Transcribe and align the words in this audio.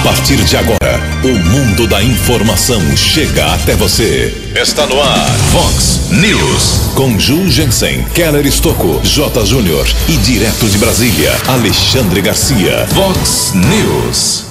A 0.00 0.02
partir 0.02 0.42
de 0.44 0.56
agora, 0.56 0.98
o 1.22 1.28
mundo 1.50 1.86
da 1.86 2.02
informação 2.02 2.80
chega 2.96 3.52
até 3.52 3.74
você. 3.74 4.34
Está 4.56 4.86
no 4.86 4.98
ar, 4.98 5.28
Fox 5.52 6.08
News. 6.10 6.94
Com 6.94 7.18
Ju 7.18 7.50
Jensen, 7.50 8.02
Keller 8.14 8.46
Estocco, 8.46 8.98
J. 9.04 9.44
Júnior 9.44 9.86
e 10.08 10.16
direto 10.16 10.66
de 10.70 10.78
Brasília, 10.78 11.30
Alexandre 11.46 12.22
Garcia. 12.22 12.88
Fox 12.94 13.52
News. 13.54 14.46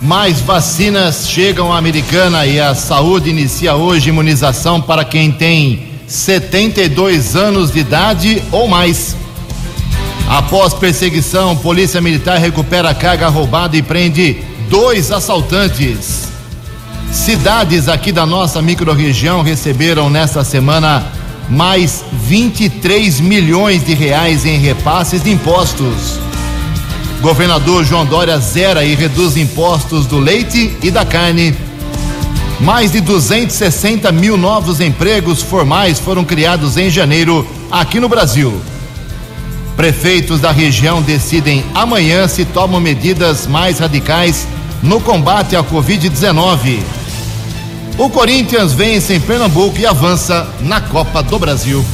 Mais 0.00 0.40
vacinas 0.40 1.28
chegam 1.28 1.72
à 1.72 1.76
Americana 1.76 2.46
e 2.46 2.60
a 2.60 2.72
saúde 2.76 3.30
inicia 3.30 3.74
hoje 3.74 4.10
imunização 4.10 4.80
para 4.80 5.04
quem 5.04 5.32
tem 5.32 5.88
72 6.06 7.34
anos 7.34 7.72
de 7.72 7.80
idade 7.80 8.40
ou 8.52 8.68
mais. 8.68 9.16
Após 10.28 10.74
perseguição, 10.74 11.56
Polícia 11.56 12.02
Militar 12.02 12.38
recupera 12.38 12.90
a 12.90 12.94
carga 12.94 13.28
roubada 13.28 13.78
e 13.78 13.82
prende 13.82 14.36
dois 14.68 15.10
assaltantes. 15.10 16.28
Cidades 17.10 17.88
aqui 17.88 18.12
da 18.12 18.26
nossa 18.26 18.60
microrregião 18.60 19.40
receberam 19.40 20.10
nesta 20.10 20.44
semana 20.44 21.06
mais 21.48 22.04
23 22.12 23.20
milhões 23.20 23.82
de 23.86 23.94
reais 23.94 24.44
em 24.44 24.58
repasses 24.58 25.22
de 25.22 25.30
impostos. 25.30 26.20
Governador 27.22 27.82
João 27.82 28.04
Dória 28.04 28.38
zera 28.38 28.84
e 28.84 28.94
reduz 28.94 29.34
impostos 29.34 30.04
do 30.04 30.18
leite 30.18 30.76
e 30.82 30.90
da 30.90 31.06
carne. 31.06 31.56
Mais 32.60 32.92
de 32.92 33.00
260 33.00 34.12
mil 34.12 34.36
novos 34.36 34.78
empregos 34.78 35.40
formais 35.40 35.98
foram 35.98 36.22
criados 36.22 36.76
em 36.76 36.90
janeiro 36.90 37.48
aqui 37.70 37.98
no 37.98 38.10
Brasil. 38.10 38.60
Prefeitos 39.78 40.40
da 40.40 40.50
região 40.50 41.00
decidem 41.00 41.64
amanhã 41.72 42.26
se 42.26 42.44
tomam 42.44 42.80
medidas 42.80 43.46
mais 43.46 43.78
radicais 43.78 44.44
no 44.82 45.00
combate 45.00 45.54
à 45.54 45.62
Covid-19. 45.62 46.80
O 47.96 48.10
Corinthians 48.10 48.72
vence 48.72 49.14
em 49.14 49.20
Pernambuco 49.20 49.78
e 49.78 49.86
avança 49.86 50.48
na 50.62 50.80
Copa 50.80 51.22
do 51.22 51.38
Brasil. 51.38 51.84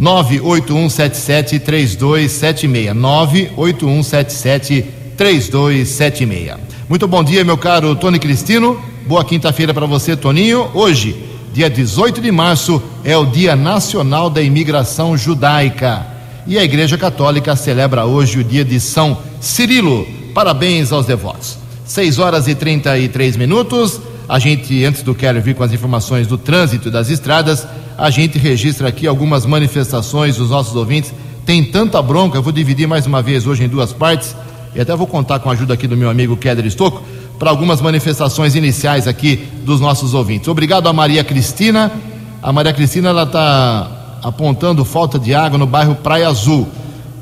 981773276. 0.00 2.94
981773276. 5.18 6.56
Muito 6.88 7.06
bom 7.06 7.22
dia, 7.22 7.44
meu 7.44 7.58
caro 7.58 7.94
Tony 7.94 8.18
Cristino. 8.18 8.80
Boa 9.06 9.22
quinta-feira 9.24 9.74
para 9.74 9.84
você, 9.84 10.16
Toninho. 10.16 10.70
Hoje, 10.72 11.22
dia 11.52 11.68
18 11.68 12.22
de 12.22 12.32
março, 12.32 12.82
é 13.04 13.14
o 13.14 13.26
Dia 13.26 13.54
Nacional 13.54 14.30
da 14.30 14.40
Imigração 14.40 15.18
Judaica. 15.18 16.06
E 16.46 16.58
a 16.58 16.64
Igreja 16.64 16.96
Católica 16.96 17.54
celebra 17.54 18.06
hoje 18.06 18.38
o 18.38 18.44
dia 18.44 18.64
de 18.64 18.80
São 18.80 19.18
Cirilo. 19.38 20.06
Parabéns 20.32 20.92
aos 20.92 21.04
devotos. 21.04 21.58
6 21.84 22.18
horas 22.18 22.48
e 22.48 22.54
33 22.54 23.36
minutos. 23.36 24.00
A 24.32 24.38
gente, 24.38 24.82
antes 24.82 25.02
do 25.02 25.14
Keller 25.14 25.42
vir 25.42 25.54
com 25.54 25.62
as 25.62 25.74
informações 25.74 26.26
do 26.26 26.38
trânsito 26.38 26.90
das 26.90 27.10
estradas, 27.10 27.66
a 27.98 28.08
gente 28.08 28.38
registra 28.38 28.88
aqui 28.88 29.06
algumas 29.06 29.44
manifestações 29.44 30.38
dos 30.38 30.48
nossos 30.48 30.74
ouvintes. 30.74 31.12
Tem 31.44 31.62
tanta 31.62 32.00
bronca, 32.00 32.38
eu 32.38 32.42
vou 32.42 32.50
dividir 32.50 32.88
mais 32.88 33.04
uma 33.06 33.20
vez 33.20 33.46
hoje 33.46 33.62
em 33.64 33.68
duas 33.68 33.92
partes, 33.92 34.34
e 34.74 34.80
até 34.80 34.96
vou 34.96 35.06
contar 35.06 35.38
com 35.40 35.50
a 35.50 35.52
ajuda 35.52 35.74
aqui 35.74 35.86
do 35.86 35.98
meu 35.98 36.08
amigo 36.08 36.34
Keller 36.34 36.64
Estocco, 36.64 37.02
para 37.38 37.50
algumas 37.50 37.82
manifestações 37.82 38.54
iniciais 38.54 39.06
aqui 39.06 39.36
dos 39.66 39.82
nossos 39.82 40.14
ouvintes. 40.14 40.48
Obrigado 40.48 40.88
a 40.88 40.94
Maria 40.94 41.22
Cristina. 41.22 41.92
A 42.42 42.50
Maria 42.50 42.72
Cristina 42.72 43.10
ela 43.10 43.24
está 43.24 44.18
apontando 44.22 44.82
falta 44.82 45.18
de 45.18 45.34
água 45.34 45.58
no 45.58 45.66
bairro 45.66 45.94
Praia 45.96 46.28
Azul. 46.28 46.66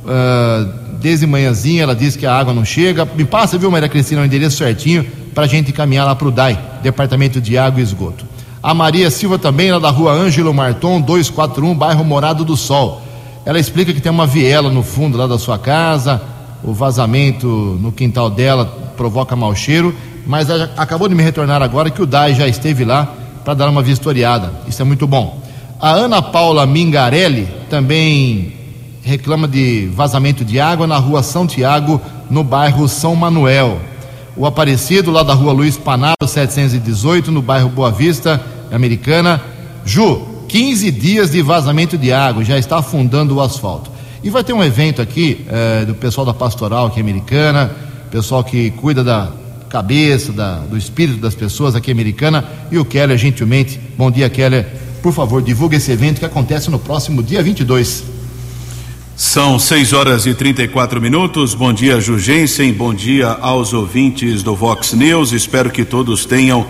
Uh, 0.05 0.95
desde 1.01 1.27
manhãzinha 1.27 1.83
ela 1.83 1.95
diz 1.97 2.15
que 2.15 2.25
a 2.25 2.33
água 2.33 2.55
não 2.55 2.65
chega. 2.65 3.05
Me 3.05 3.25
passa, 3.25 3.59
viu, 3.59 3.69
Maria 3.69 3.89
Cristina, 3.89 4.23
o 4.23 4.25
endereço 4.25 4.59
certinho 4.59 5.05
para 5.35 5.45
a 5.45 5.49
gente 5.49 5.71
encaminhar 5.71 6.07
lá 6.07 6.15
para 6.15 6.29
o 6.29 6.31
DAI, 6.31 6.59
Departamento 6.83 7.41
de 7.41 7.57
Água 7.57 7.81
e 7.81 7.83
Esgoto. 7.83 8.25
A 8.63 8.75
Maria 8.75 9.11
Silva 9.11 9.39
também, 9.39 9.73
lá 9.73 9.79
da 9.79 9.91
rua 9.91 10.13
Ângelo 10.13 10.53
Marton, 10.53 11.01
241, 11.01 11.75
bairro 11.75 12.05
Morado 12.05 12.45
do 12.45 12.57
Sol. 12.57 13.03
Ela 13.45 13.59
explica 13.59 13.93
que 13.93 14.01
tem 14.01 14.13
uma 14.13 14.27
viela 14.27 14.71
no 14.71 14.83
fundo 14.83 15.17
lá 15.17 15.27
da 15.27 15.39
sua 15.39 15.59
casa, 15.59 16.21
o 16.63 16.75
vazamento 16.75 17.47
no 17.81 17.91
quintal 17.91 18.29
dela 18.29 18.67
provoca 18.97 19.35
mau 19.35 19.55
cheiro, 19.55 19.95
mas 20.27 20.51
acabou 20.51 21.09
de 21.09 21.15
me 21.15 21.23
retornar 21.23 21.63
agora 21.63 21.89
que 21.91 22.03
o 22.03 22.07
DAI 22.07 22.35
já 22.35 22.47
esteve 22.47 22.85
lá 22.85 23.15
para 23.45 23.55
dar 23.55 23.69
uma 23.69 23.83
vistoriada. 23.83 24.53
Isso 24.69 24.83
é 24.83 24.85
muito 24.85 25.07
bom. 25.07 25.41
A 25.81 25.93
Ana 25.93 26.21
Paula 26.21 26.67
Mingarelli 26.67 27.49
também 27.71 28.53
reclama 29.03 29.49
de 29.49 29.91
vazamento 29.95 30.45
de 30.45 30.61
água 30.61 30.87
na 30.87 30.99
rua 30.99 31.23
São 31.23 31.47
Tiago, 31.47 32.01
no 32.29 32.45
bairro 32.45 32.87
São 32.87 33.17
Manuel. 33.17 33.81
O 34.37 34.47
Aparecido, 34.47 35.11
lá 35.11 35.23
da 35.23 35.35
rua 35.35 35.53
Luiz 35.53 35.77
Panaro, 35.77 36.27
718, 36.27 37.31
no 37.31 37.43
bairro 37.43 37.69
Boa 37.69 37.91
Vista, 37.91 38.41
Americana. 38.71 39.41
Ju, 39.85 40.23
15 40.49 40.91
dias 40.91 41.31
de 41.31 41.43
vazamento 41.43 41.99
de 41.99 42.13
água, 42.13 42.45
já 42.45 42.59
está 42.59 42.79
afundando 42.79 43.37
o 43.37 43.41
asfalto. 43.41 43.91
E 44.23 44.31
vai 44.31 44.45
ter 44.45 44.53
um 44.53 44.63
evento 44.63 45.01
aqui 45.01 45.45
eh, 45.49 45.85
do 45.85 45.95
pessoal 45.95 46.27
da 46.27 46.35
pastoral 46.35 46.87
aqui 46.87 47.01
americana, 47.01 47.71
pessoal 48.11 48.45
que 48.45 48.71
cuida 48.73 49.03
da 49.03 49.31
cabeça, 49.69 50.33
da, 50.33 50.59
do 50.59 50.77
espírito 50.77 51.21
das 51.21 51.35
pessoas 51.35 51.75
aqui 51.75 51.91
americana, 51.91 52.45
e 52.71 52.79
o 52.79 52.85
Keller, 52.85 53.17
gentilmente. 53.17 53.81
Bom 53.97 54.11
dia, 54.11 54.29
Keller. 54.29 54.67
Por 55.03 55.13
favor, 55.13 55.41
divulgue 55.41 55.77
esse 55.77 55.91
evento 55.91 56.19
que 56.19 56.25
acontece 56.25 56.71
no 56.71 56.79
próximo 56.79 57.23
dia 57.23 57.43
22. 57.43 58.05
São 59.21 59.59
6 59.59 59.93
horas 59.93 60.25
e 60.25 60.33
34 60.33 60.99
minutos. 60.99 61.53
Bom 61.53 61.75
dia, 61.75 62.01
Jugensen. 62.01 62.73
Bom 62.73 62.95
dia 62.95 63.29
aos 63.29 63.75
ouvintes 63.75 64.43
do 64.43 64.57
Vox 64.57 64.95
News. 64.95 65.33
Espero 65.33 65.69
que 65.69 65.85
todos 65.85 66.25
tenham 66.25 66.67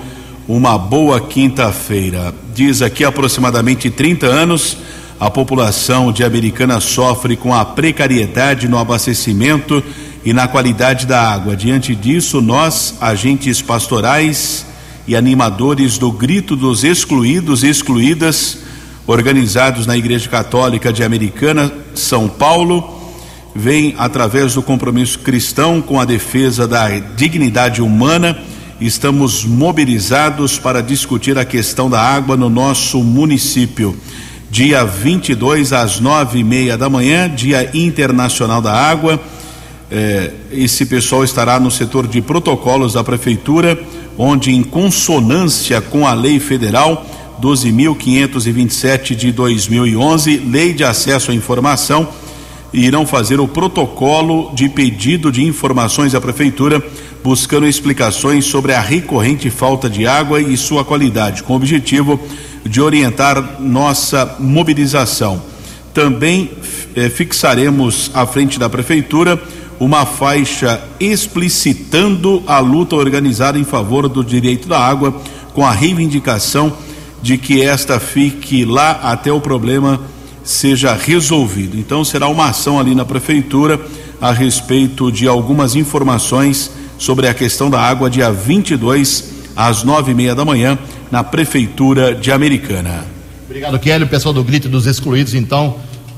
uma 0.48 0.76
boa 0.76 1.20
quinta-feira. 1.20 2.34
Diz 2.52 2.82
aqui 2.82 3.04
aproximadamente 3.04 3.88
30 3.88 4.26
anos, 4.26 4.76
a 5.20 5.30
população 5.30 6.10
de 6.10 6.24
Americana 6.24 6.80
sofre 6.80 7.36
com 7.36 7.54
a 7.54 7.64
precariedade 7.64 8.66
no 8.66 8.78
abastecimento 8.78 9.80
e 10.24 10.32
na 10.32 10.48
qualidade 10.48 11.06
da 11.06 11.22
água. 11.30 11.54
Diante 11.54 11.94
disso, 11.94 12.40
nós, 12.40 12.96
agentes 13.00 13.62
pastorais 13.62 14.66
e 15.06 15.14
animadores 15.14 15.98
do 15.98 16.10
grito 16.10 16.56
dos 16.56 16.82
excluídos 16.82 17.62
e 17.62 17.68
excluídas, 17.68 18.58
organizados 19.10 19.86
na 19.88 19.96
Igreja 19.96 20.28
Católica 20.28 20.92
de 20.92 21.02
Americana, 21.02 21.72
São 21.96 22.28
Paulo, 22.28 22.96
vem 23.52 23.92
através 23.98 24.54
do 24.54 24.62
compromisso 24.62 25.18
cristão 25.18 25.82
com 25.82 25.98
a 25.98 26.04
defesa 26.04 26.66
da 26.68 26.88
dignidade 27.16 27.82
humana. 27.82 28.38
Estamos 28.80 29.44
mobilizados 29.44 30.60
para 30.60 30.80
discutir 30.80 31.36
a 31.36 31.44
questão 31.44 31.90
da 31.90 32.00
água 32.00 32.36
no 32.36 32.48
nosso 32.48 33.02
município. 33.02 33.96
Dia 34.48 34.84
22 34.84 35.72
às 35.72 35.98
nove 35.98 36.38
e 36.38 36.44
meia 36.44 36.78
da 36.78 36.88
manhã, 36.88 37.28
Dia 37.28 37.68
Internacional 37.74 38.62
da 38.62 38.72
Água. 38.72 39.20
Eh, 39.90 40.30
esse 40.52 40.86
pessoal 40.86 41.24
estará 41.24 41.58
no 41.58 41.70
setor 41.70 42.06
de 42.06 42.22
protocolos 42.22 42.92
da 42.92 43.02
prefeitura, 43.02 43.76
onde, 44.16 44.52
em 44.52 44.62
consonância 44.62 45.80
com 45.80 46.06
a 46.06 46.14
lei 46.14 46.38
federal, 46.38 47.04
12.527 47.40 49.14
de 49.14 49.32
2011, 49.32 50.36
Lei 50.36 50.74
de 50.74 50.84
Acesso 50.84 51.30
à 51.30 51.34
Informação, 51.34 52.08
irão 52.72 53.06
fazer 53.06 53.40
o 53.40 53.48
protocolo 53.48 54.52
de 54.54 54.68
pedido 54.68 55.32
de 55.32 55.42
informações 55.44 56.14
à 56.14 56.20
Prefeitura, 56.20 56.82
buscando 57.24 57.66
explicações 57.66 58.44
sobre 58.44 58.72
a 58.72 58.80
recorrente 58.80 59.48
falta 59.50 59.88
de 59.88 60.06
água 60.06 60.40
e 60.40 60.56
sua 60.56 60.84
qualidade, 60.84 61.42
com 61.42 61.54
o 61.54 61.56
objetivo 61.56 62.20
de 62.64 62.80
orientar 62.80 63.60
nossa 63.60 64.36
mobilização. 64.38 65.42
Também 65.94 66.50
eh, 66.94 67.08
fixaremos 67.08 68.10
à 68.14 68.26
frente 68.26 68.58
da 68.58 68.68
prefeitura 68.68 69.42
uma 69.80 70.04
faixa 70.04 70.80
explicitando 71.00 72.42
a 72.46 72.58
luta 72.58 72.94
organizada 72.94 73.58
em 73.58 73.64
favor 73.64 74.08
do 74.08 74.22
direito 74.22 74.68
da 74.68 74.78
água, 74.78 75.20
com 75.54 75.66
a 75.66 75.72
reivindicação 75.72 76.76
de 77.22 77.36
que 77.36 77.62
esta 77.62 78.00
fique 78.00 78.64
lá 78.64 78.92
até 79.02 79.32
o 79.32 79.40
problema 79.40 80.00
seja 80.42 80.94
resolvido. 80.94 81.78
Então 81.78 82.04
será 82.04 82.28
uma 82.28 82.48
ação 82.48 82.78
ali 82.78 82.94
na 82.94 83.04
prefeitura 83.04 83.80
a 84.20 84.32
respeito 84.32 85.10
de 85.10 85.26
algumas 85.26 85.74
informações 85.74 86.70
sobre 86.98 87.26
a 87.26 87.34
questão 87.34 87.70
da 87.70 87.80
água, 87.80 88.10
dia 88.10 88.30
22 88.30 89.32
às 89.56 89.82
nove 89.82 90.12
e 90.12 90.14
meia 90.14 90.34
da 90.34 90.44
manhã, 90.44 90.78
na 91.10 91.24
prefeitura 91.24 92.14
de 92.14 92.30
Americana. 92.30 93.04
Obrigado, 93.44 93.78
Kelly. 93.78 94.04
O 94.04 94.08
pessoal 94.08 94.32
do 94.32 94.44
Grito 94.44 94.68
dos 94.68 94.86
Excluídos, 94.86 95.34
então, 95.34 95.76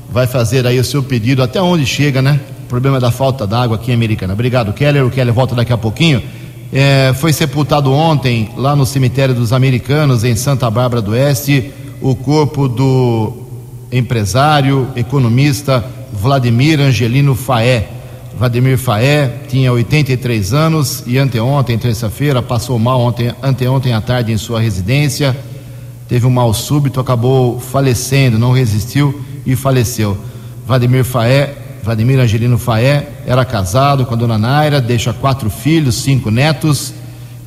vai 0.09 0.27
fazer 0.27 0.67
aí 0.67 0.79
o 0.79 0.83
seu 0.83 1.01
pedido 1.01 1.41
até 1.41 1.61
onde 1.61 1.85
chega, 1.85 2.21
né? 2.21 2.39
O 2.65 2.67
problema 2.67 2.99
da 2.99 3.11
falta 3.11 3.47
d'água 3.47 3.75
aqui 3.75 3.91
em 3.91 3.93
Americana. 3.95 4.33
Obrigado, 4.33 4.71
Keller. 4.73 5.05
O 5.05 5.09
Keller 5.09 5.33
volta 5.33 5.55
daqui 5.55 5.73
a 5.73 5.77
pouquinho. 5.77 6.21
É, 6.75 7.13
foi 7.13 7.31
sepultado 7.31 7.93
ontem, 7.93 8.49
lá 8.57 8.75
no 8.75 8.83
cemitério 8.83 9.35
dos 9.35 9.53
americanos, 9.53 10.23
em 10.23 10.35
Santa 10.35 10.67
Bárbara 10.71 11.03
do 11.03 11.11
Oeste, 11.11 11.71
o 12.01 12.15
corpo 12.15 12.67
do 12.67 13.31
empresário, 13.91 14.87
economista 14.95 15.85
Vladimir 16.11 16.79
Angelino 16.79 17.35
Faé. 17.35 17.89
Vladimir 18.35 18.79
Faé 18.79 19.41
tinha 19.47 19.71
83 19.71 20.51
anos 20.51 21.03
e 21.05 21.19
anteontem, 21.19 21.77
terça-feira, 21.77 22.41
passou 22.41 22.79
mal 22.79 22.99
ontem, 22.99 23.31
anteontem 23.43 23.93
à 23.93 24.01
tarde 24.01 24.31
em 24.31 24.37
sua 24.37 24.59
residência. 24.59 25.37
Teve 26.09 26.25
um 26.25 26.31
mal 26.31 26.51
súbito, 26.55 26.99
acabou 26.99 27.59
falecendo, 27.59 28.39
não 28.39 28.51
resistiu 28.51 29.21
e 29.45 29.55
faleceu. 29.55 30.17
Vladimir 30.65 31.03
Faé, 31.03 31.53
Vladimir 31.83 32.17
Angelino 32.17 32.57
Faé, 32.57 33.09
era 33.27 33.43
casado 33.43 34.05
com 34.05 34.13
a 34.13 34.17
dona 34.17 34.37
Naira, 34.37 34.79
deixa 34.79 35.11
quatro 35.11 35.49
filhos, 35.49 35.95
cinco 35.95 36.31
netos 36.31 36.93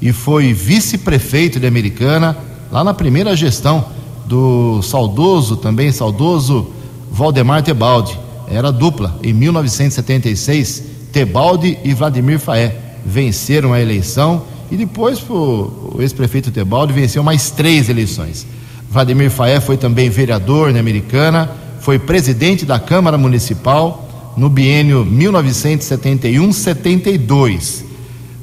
e 0.00 0.12
foi 0.12 0.52
vice-prefeito 0.52 1.58
de 1.58 1.66
Americana 1.66 2.36
lá 2.70 2.84
na 2.84 2.92
primeira 2.92 3.34
gestão 3.34 3.86
do 4.26 4.82
saudoso, 4.82 5.56
também 5.56 5.90
saudoso 5.90 6.70
Valdemar 7.10 7.62
Tebaldi. 7.62 8.18
Era 8.46 8.70
dupla. 8.70 9.18
Em 9.22 9.32
1976, 9.32 10.82
Tebaldi 11.10 11.78
e 11.82 11.94
Vladimir 11.94 12.38
Faé 12.38 12.76
venceram 13.06 13.72
a 13.72 13.80
eleição 13.80 14.42
e 14.70 14.76
depois 14.76 15.18
o 15.30 15.96
ex-prefeito 15.98 16.50
Tebaldi 16.50 16.92
venceu 16.92 17.22
mais 17.22 17.50
três 17.50 17.88
eleições. 17.88 18.46
Vladimir 18.90 19.30
Faé 19.30 19.60
foi 19.60 19.78
também 19.78 20.10
vereador 20.10 20.74
na 20.74 20.80
Americana, 20.80 21.50
foi 21.80 21.98
presidente 21.98 22.66
da 22.66 22.78
Câmara 22.78 23.16
Municipal 23.16 24.05
no 24.36 24.50
biênio 24.50 25.06
1971-72. 25.06 27.86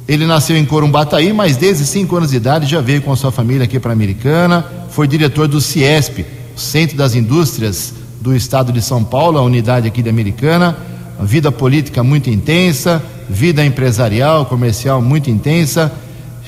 Ele 0.07 0.25
nasceu 0.25 0.57
em 0.57 0.65
Corumbataí, 0.65 1.31
mas 1.31 1.55
desde 1.55 1.85
cinco 1.85 2.15
anos 2.17 2.31
de 2.31 2.37
idade 2.37 2.65
já 2.65 2.81
veio 2.81 2.99
com 3.01 3.15
sua 3.15 3.31
família 3.31 3.63
aqui 3.63 3.79
para 3.79 3.91
a 3.91 3.93
Americana. 3.93 4.65
Foi 4.89 5.07
diretor 5.07 5.47
do 5.47 5.61
CIESP, 5.61 6.25
Centro 6.55 6.97
das 6.97 7.13
Indústrias 7.15 7.93
do 8.19 8.35
Estado 8.35 8.73
de 8.73 8.81
São 8.81 9.03
Paulo, 9.03 9.37
a 9.37 9.41
unidade 9.41 9.87
aqui 9.87 10.01
da 10.01 10.09
Americana. 10.09 10.75
Vida 11.21 11.51
política 11.51 12.01
muito 12.03 12.29
intensa, 12.29 13.01
vida 13.29 13.65
empresarial, 13.65 14.45
comercial 14.45 15.01
muito 15.01 15.29
intensa. 15.29 15.91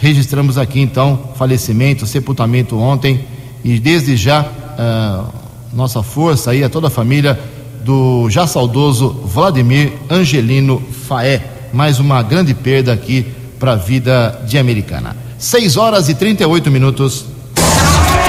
Registramos 0.02 0.58
aqui 0.58 0.82
então 0.82 1.30
falecimento, 1.38 2.06
sepultamento 2.06 2.78
ontem 2.78 3.22
e 3.64 3.80
desde 3.80 4.18
já 4.18 4.42
uh, 4.42 5.26
nossa 5.74 6.04
força 6.04 6.52
aí 6.52 6.62
a 6.64 6.70
toda 6.70 6.88
a 6.88 6.90
família 6.90 7.40
do 7.86 8.28
já 8.32 8.48
saudoso 8.48 9.10
Vladimir 9.26 9.94
Angelino 10.10 10.82
Faé. 11.08 11.40
Mais 11.72 12.00
uma 12.00 12.24
grande 12.24 12.56
perda 12.56 12.92
aqui 12.92 13.24
para 13.60 13.74
a 13.74 13.76
vida 13.76 14.42
de 14.48 14.58
Americana. 14.58 15.16
6 15.38 15.78
horas 15.78 16.10
e 16.10 16.16
38 16.16 16.72
minutos. 16.72 17.26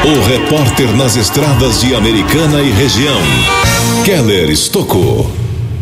O 0.05 0.29
repórter 0.29 0.95
nas 0.95 1.17
estradas 1.17 1.81
de 1.81 1.95
Americana 1.95 2.61
e 2.61 2.71
região, 2.71 3.19
Keller 4.05 4.51
Estocou. 4.51 5.33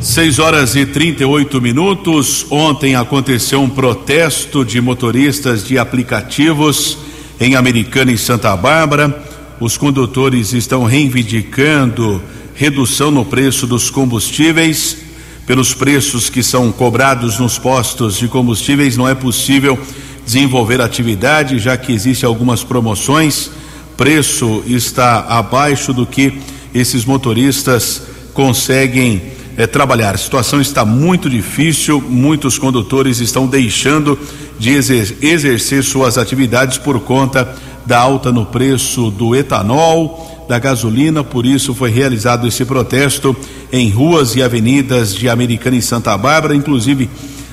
6 0.01 0.39
horas 0.39 0.77
e 0.77 0.87
38 0.87 1.61
minutos. 1.61 2.47
Ontem 2.51 2.95
aconteceu 2.95 3.61
um 3.61 3.69
protesto 3.69 4.65
de 4.65 4.81
motoristas 4.81 5.67
de 5.67 5.79
aplicativos 5.79 6.97
em 7.41 7.57
Americana 7.57 8.13
e 8.13 8.19
Santa 8.19 8.57
Bárbara. 8.57 9.25
Os 9.59 9.77
condutores 9.77 10.53
estão 10.53 10.85
reivindicando 10.85 12.23
redução 12.55 13.11
no 13.11 13.25
preço 13.25 13.67
dos 13.67 13.91
combustíveis. 13.91 14.99
Pelos 15.47 15.75
preços 15.75 16.31
que 16.31 16.43
são 16.43 16.73
cobrados 16.73 17.39
nos 17.39 17.59
postos 17.59 18.17
de 18.17 18.29
combustíveis, 18.29 18.97
não 18.97 19.07
é 19.07 19.15
possível 19.15 19.79
desenvolver 20.25 20.81
atividade, 20.81 21.59
já 21.59 21.77
que 21.77 21.93
existem 21.93 22.27
algumas 22.27 22.65
promoções, 22.65 23.51
preço 23.95 24.63
está 24.67 25.27
abaixo 25.29 25.93
do 25.93 26.07
que 26.07 26.41
esses 26.73 27.05
motoristas 27.05 28.03
conseguem 28.33 29.21
eh, 29.57 29.67
trabalhar. 29.67 30.15
A 30.15 30.19
situação 30.19 30.63
está 30.63 30.83
muito 30.83 31.29
difícil, 31.29 32.01
muitos 32.01 32.57
condutores 32.57 33.21
estão 33.21 33.47
deixando 33.47 34.19
de 34.59 34.71
exer 34.71 35.17
exercer 35.21 35.85
suas 35.85 36.17
atividades 36.17 36.79
por 36.79 37.01
conta 37.01 37.55
da 37.85 37.99
alta 37.99 38.33
no 38.33 38.47
preço 38.47 39.11
do 39.11 39.37
etanol 39.37 40.34
da 40.49 40.59
gasolina, 40.59 41.25
por 41.25 41.47
isso 41.47 41.75
foi 41.75 41.91
realizado 41.91 42.47
esse 42.47 42.65
protesto 42.65 43.35
em 43.73 43.91
ruas 43.91 44.37
e 44.37 44.43
avenidas 44.43 45.15
de 45.15 45.29
Americana 45.29 45.77
e 45.77 45.83
Santa 45.83 46.17
Bárbara, 46.17 46.55
inclusive 46.55 47.09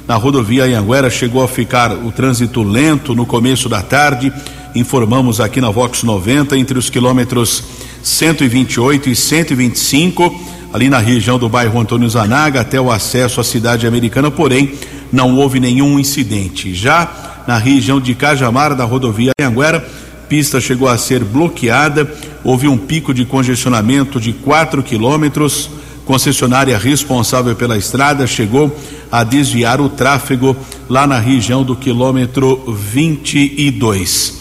na 0.07 0.15
rodovia 0.15 0.65
Anhanguera 0.65 1.09
chegou 1.09 1.43
a 1.43 1.47
ficar 1.47 1.93
o 1.93 2.11
trânsito 2.11 2.63
lento 2.63 3.15
no 3.15 3.25
começo 3.25 3.69
da 3.69 3.81
tarde. 3.81 4.33
Informamos 4.75 5.39
aqui 5.39 5.61
na 5.61 5.69
Vox 5.69 6.03
90 6.03 6.57
entre 6.57 6.77
os 6.77 6.89
quilômetros 6.89 7.63
128 8.03 9.09
e 9.09 9.15
125, 9.15 10.37
ali 10.73 10.89
na 10.89 10.97
região 10.97 11.37
do 11.37 11.47
bairro 11.47 11.79
Antônio 11.79 12.09
Zanaga, 12.09 12.61
até 12.61 12.81
o 12.81 12.91
acesso 12.91 13.39
à 13.39 13.43
cidade 13.43 13.85
americana, 13.87 14.31
porém 14.31 14.73
não 15.11 15.37
houve 15.37 15.59
nenhum 15.59 15.99
incidente. 15.99 16.73
Já 16.73 17.43
na 17.47 17.57
região 17.57 17.99
de 17.99 18.15
Cajamar, 18.15 18.75
da 18.75 18.83
rodovia 18.83 19.31
Anhanguera, 19.39 19.87
pista 20.31 20.61
chegou 20.61 20.87
a 20.87 20.97
ser 20.97 21.25
bloqueada, 21.25 22.09
houve 22.41 22.65
um 22.65 22.77
pico 22.77 23.13
de 23.13 23.25
congestionamento 23.25 24.17
de 24.17 24.31
4 24.31 24.81
quilômetros. 24.81 25.69
Concessionária 26.05 26.77
responsável 26.77 27.53
pela 27.53 27.77
estrada 27.77 28.25
chegou 28.25 28.73
a 29.11 29.25
desviar 29.25 29.81
o 29.81 29.89
tráfego 29.89 30.55
lá 30.87 31.05
na 31.05 31.19
região 31.19 31.65
do 31.65 31.75
quilômetro 31.75 32.63
22. 32.73 34.39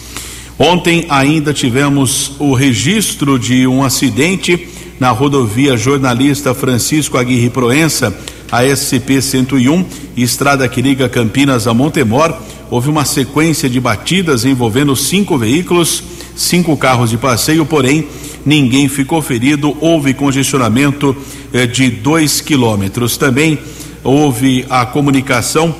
Ontem 0.57 1.05
ainda 1.09 1.53
tivemos 1.53 2.37
o 2.39 2.53
registro 2.53 3.37
de 3.37 3.67
um 3.67 3.83
acidente 3.83 4.69
na 4.97 5.09
rodovia 5.09 5.75
Jornalista 5.75 6.53
Francisco 6.53 7.17
Aguirre 7.17 7.49
Proença, 7.49 8.17
a 8.51 8.63
SCP-101, 8.63 9.85
estrada 10.17 10.67
que 10.67 10.81
liga 10.81 11.07
Campinas 11.07 11.67
a 11.67 11.73
Montemor 11.73 12.35
houve 12.69 12.89
uma 12.89 13.05
sequência 13.05 13.69
de 13.69 13.79
batidas 13.79 14.45
envolvendo 14.45 14.95
cinco 14.95 15.37
veículos, 15.37 16.03
cinco 16.35 16.75
carros 16.75 17.09
de 17.09 17.17
passeio, 17.17 17.65
porém 17.65 18.07
ninguém 18.45 18.87
ficou 18.87 19.21
ferido. 19.21 19.75
Houve 19.79 20.13
congestionamento 20.13 21.15
eh, 21.53 21.65
de 21.65 21.89
dois 21.89 22.41
quilômetros. 22.41 23.17
Também 23.17 23.57
houve 24.03 24.65
a 24.69 24.85
comunicação 24.85 25.73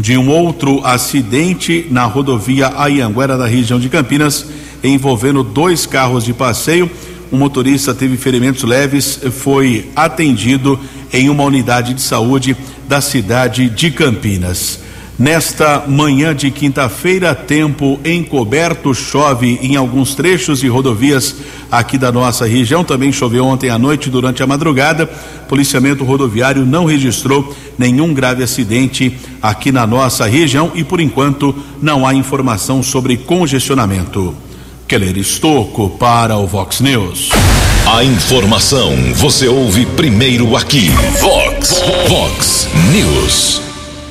de 0.00 0.16
um 0.16 0.30
outro 0.30 0.84
acidente 0.84 1.86
na 1.90 2.04
rodovia 2.04 2.72
Ayanguera 2.76 3.36
da 3.36 3.46
região 3.46 3.78
de 3.78 3.88
Campinas, 3.88 4.46
envolvendo 4.82 5.42
dois 5.42 5.84
carros 5.84 6.24
de 6.24 6.32
passeio. 6.32 6.90
Um 7.32 7.38
motorista 7.38 7.94
teve 7.94 8.16
ferimentos 8.16 8.62
leves, 8.64 9.20
foi 9.30 9.88
atendido 9.94 10.78
em 11.12 11.28
uma 11.28 11.44
unidade 11.44 11.94
de 11.94 12.00
saúde 12.00 12.56
da 12.88 13.00
cidade 13.00 13.68
de 13.68 13.90
Campinas. 13.90 14.80
Nesta 15.20 15.84
manhã 15.86 16.34
de 16.34 16.50
quinta-feira, 16.50 17.34
tempo 17.34 18.00
encoberto, 18.02 18.94
chove 18.94 19.58
em 19.60 19.76
alguns 19.76 20.14
trechos 20.14 20.60
de 20.60 20.68
rodovias 20.68 21.36
aqui 21.70 21.98
da 21.98 22.10
nossa 22.10 22.46
região. 22.46 22.82
Também 22.82 23.12
choveu 23.12 23.44
ontem 23.44 23.68
à 23.68 23.78
noite 23.78 24.08
durante 24.08 24.42
a 24.42 24.46
madrugada. 24.46 25.06
Policiamento 25.46 26.04
rodoviário 26.04 26.64
não 26.64 26.86
registrou 26.86 27.54
nenhum 27.76 28.14
grave 28.14 28.42
acidente 28.42 29.14
aqui 29.42 29.70
na 29.70 29.86
nossa 29.86 30.24
região 30.24 30.72
e, 30.74 30.82
por 30.82 31.00
enquanto, 31.00 31.54
não 31.82 32.06
há 32.06 32.14
informação 32.14 32.82
sobre 32.82 33.18
congestionamento. 33.18 34.34
Keller 34.90 35.16
Estocco 35.18 35.88
para 35.88 36.36
o 36.36 36.48
Vox 36.48 36.80
News. 36.80 37.30
A 37.86 38.02
informação 38.02 38.90
você 39.14 39.46
ouve 39.46 39.86
primeiro 39.86 40.56
aqui. 40.56 40.88
Vox, 41.20 41.80
Vox 42.08 42.68
News. 42.90 43.62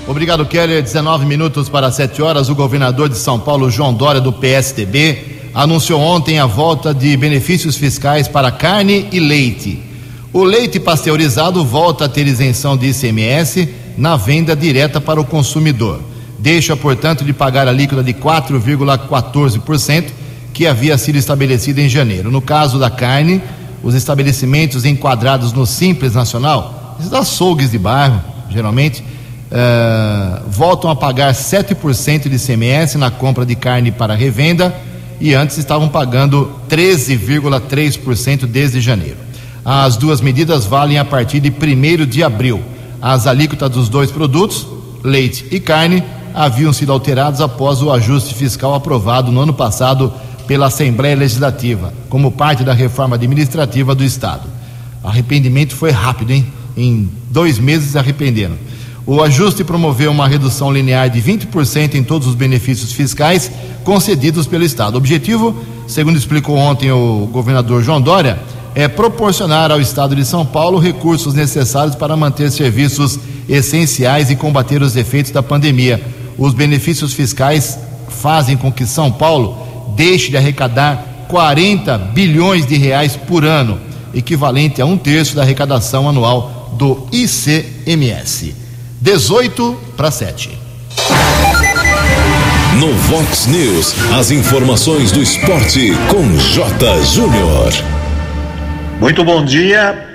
Obrigado, 0.07 0.45
Keller. 0.45 0.81
19 0.81 1.25
minutos 1.25 1.67
para 1.67 1.91
7 1.91 2.21
horas. 2.21 2.47
O 2.47 2.55
governador 2.55 3.09
de 3.09 3.17
São 3.17 3.37
Paulo, 3.37 3.69
João 3.69 3.93
Dória, 3.93 4.21
do 4.21 4.31
PSTB, 4.31 5.49
anunciou 5.53 5.99
ontem 5.99 6.39
a 6.39 6.45
volta 6.45 6.93
de 6.93 7.17
benefícios 7.17 7.75
fiscais 7.75 8.29
para 8.29 8.49
carne 8.49 9.09
e 9.11 9.19
leite. 9.19 9.83
O 10.31 10.45
leite 10.45 10.79
pasteurizado 10.79 11.61
volta 11.65 12.05
a 12.05 12.09
ter 12.09 12.25
isenção 12.25 12.77
de 12.77 12.91
ICMS 12.91 13.67
na 13.97 14.15
venda 14.15 14.55
direta 14.55 15.01
para 15.01 15.19
o 15.19 15.25
consumidor. 15.25 15.99
Deixa, 16.37 16.73
portanto, 16.77 17.25
de 17.25 17.33
pagar 17.33 17.67
a 17.67 17.73
líquida 17.73 18.01
de 18.01 18.13
4,14% 18.13 20.18
que 20.59 20.67
havia 20.67 20.97
sido 20.97 21.15
estabelecida 21.15 21.79
em 21.79 21.87
janeiro. 21.87 22.29
No 22.29 22.41
caso 22.41 22.77
da 22.77 22.89
carne, 22.89 23.41
os 23.81 23.95
estabelecimentos 23.95 24.83
enquadrados 24.83 25.53
no 25.53 25.65
Simples 25.65 26.15
Nacional, 26.15 26.97
esses 26.99 27.13
açougues 27.13 27.71
de 27.71 27.79
bairro, 27.79 28.21
geralmente, 28.49 29.01
uh, 29.01 30.43
voltam 30.49 30.91
a 30.91 30.97
pagar 30.97 31.33
7% 31.33 32.27
de 32.27 32.35
ICMS 32.35 32.97
na 32.97 33.09
compra 33.09 33.45
de 33.45 33.55
carne 33.55 33.89
para 33.89 34.13
revenda 34.15 34.75
e 35.17 35.33
antes 35.33 35.57
estavam 35.57 35.87
pagando 35.87 36.51
13,3% 36.69 38.45
desde 38.45 38.81
janeiro. 38.81 39.15
As 39.63 39.95
duas 39.95 40.19
medidas 40.19 40.65
valem 40.65 40.97
a 40.97 41.05
partir 41.05 41.39
de 41.39 41.49
1 41.49 42.05
de 42.05 42.21
abril. 42.21 42.61
As 43.01 43.27
alíquotas 43.27 43.69
dos 43.69 43.87
dois 43.87 44.11
produtos, 44.11 44.67
leite 45.05 45.45
e 45.51 45.59
carne, 45.61 46.03
haviam 46.33 46.73
sido 46.73 46.91
alteradas 46.91 47.39
após 47.39 47.81
o 47.81 47.93
ajuste 47.93 48.35
fiscal 48.35 48.75
aprovado 48.75 49.31
no 49.31 49.39
ano 49.39 49.53
passado 49.53 50.13
pela 50.49 50.65
Assembleia 50.65 51.15
Legislativa, 51.15 51.93
como 52.09 52.31
parte 52.31 52.63
da 52.63 52.73
reforma 52.73 53.15
administrativa 53.15 53.93
do 53.93 54.03
Estado. 54.03 54.49
Arrependimento 55.03 55.75
foi 55.75 55.91
rápido, 55.91 56.31
hein? 56.31 56.43
Em 56.75 57.07
dois 57.29 57.59
meses 57.59 57.95
arrependeram. 57.95 58.55
O 59.05 59.21
ajuste 59.21 59.63
promoveu 59.63 60.09
uma 60.09 60.27
redução 60.27 60.73
linear 60.73 61.07
de 61.07 61.21
20% 61.21 61.93
em 61.93 62.03
todos 62.03 62.27
os 62.27 62.33
benefícios 62.33 62.91
fiscais 62.91 63.51
concedidos 63.83 64.47
pelo 64.47 64.63
Estado. 64.63 64.95
O 64.95 64.97
objetivo, 64.97 65.55
segundo 65.87 66.17
explicou 66.17 66.57
ontem 66.57 66.91
o 66.91 67.29
governador 67.31 67.83
João 67.83 68.01
Dória, 68.01 68.39
é 68.73 68.87
proporcionar 68.87 69.71
ao 69.71 69.79
Estado 69.79 70.15
de 70.15 70.25
São 70.25 70.43
Paulo 70.43 70.79
recursos 70.79 71.35
necessários 71.35 71.95
para 71.95 72.17
manter 72.17 72.49
serviços 72.49 73.19
essenciais 73.47 74.31
e 74.31 74.35
combater 74.35 74.81
os 74.81 74.95
efeitos 74.95 75.31
da 75.31 75.43
pandemia. 75.43 76.01
Os 76.39 76.55
benefícios 76.55 77.13
fiscais 77.13 77.77
fazem 78.07 78.57
com 78.57 78.71
que 78.71 78.87
São 78.87 79.11
Paulo 79.11 79.68
deixe 79.99 80.31
de 80.31 80.37
arrecadar 80.37 81.25
40 81.27 81.97
bilhões 81.97 82.65
de 82.65 82.77
reais 82.77 83.17
por 83.17 83.43
ano, 83.43 83.77
equivalente 84.13 84.81
a 84.81 84.85
um 84.85 84.97
terço 84.97 85.35
da 85.35 85.41
arrecadação 85.41 86.07
anual 86.07 86.73
do 86.77 87.05
ICMS. 87.11 88.55
18 89.01 89.77
para 89.97 90.09
7. 90.09 90.51
No 92.77 92.93
Vox 92.93 93.47
News, 93.47 93.93
as 94.17 94.31
informações 94.31 95.11
do 95.11 95.21
esporte 95.21 95.91
com 96.07 96.37
J. 96.37 97.03
Júnior. 97.03 97.73
Muito 99.01 99.21
bom 99.25 99.43
dia. 99.43 100.07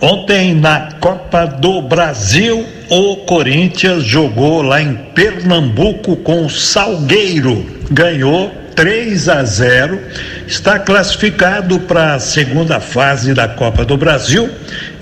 Ontem 0.00 0.54
na 0.54 0.92
Copa 0.98 1.44
do 1.44 1.82
Brasil, 1.82 2.64
o 2.88 3.16
Corinthians 3.26 4.02
jogou 4.02 4.62
lá 4.62 4.80
em 4.80 4.94
Pernambuco 5.14 6.16
com 6.16 6.46
o 6.46 6.48
Salgueiro. 6.48 7.66
Ganhou 7.90 8.59
3 8.80 9.28
a 9.28 9.44
0, 9.44 10.00
está 10.46 10.78
classificado 10.78 11.80
para 11.80 12.14
a 12.14 12.18
segunda 12.18 12.80
fase 12.80 13.34
da 13.34 13.46
Copa 13.46 13.84
do 13.84 13.94
Brasil 13.94 14.48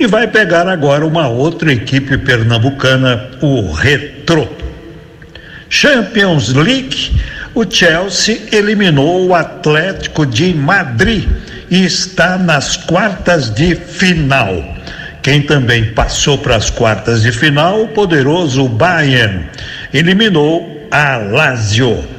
e 0.01 0.05
vai 0.05 0.27
pegar 0.27 0.67
agora 0.67 1.07
uma 1.07 1.29
outra 1.29 1.73
equipe 1.73 2.19
pernambucana, 2.19 3.31
o 3.41 3.71
Retro. 3.71 4.49
Champions 5.71 6.53
League, 6.55 7.23
o 7.55 7.65
Chelsea 7.71 8.49
eliminou 8.51 9.29
o 9.29 9.33
Atlético 9.33 10.27
de 10.27 10.53
Madrid 10.53 11.29
e 11.71 11.85
está 11.85 12.37
nas 12.37 12.77
quartas 12.77 13.49
de 13.49 13.77
final. 13.77 14.77
Quem 15.23 15.43
também 15.43 15.93
passou 15.93 16.37
para 16.37 16.57
as 16.57 16.69
quartas 16.69 17.23
de 17.23 17.31
final, 17.31 17.85
o 17.85 17.89
poderoso 17.89 18.69
Bayern, 18.69 19.47
eliminou 19.95 20.89
a 20.91 21.17
Lazio. 21.19 22.18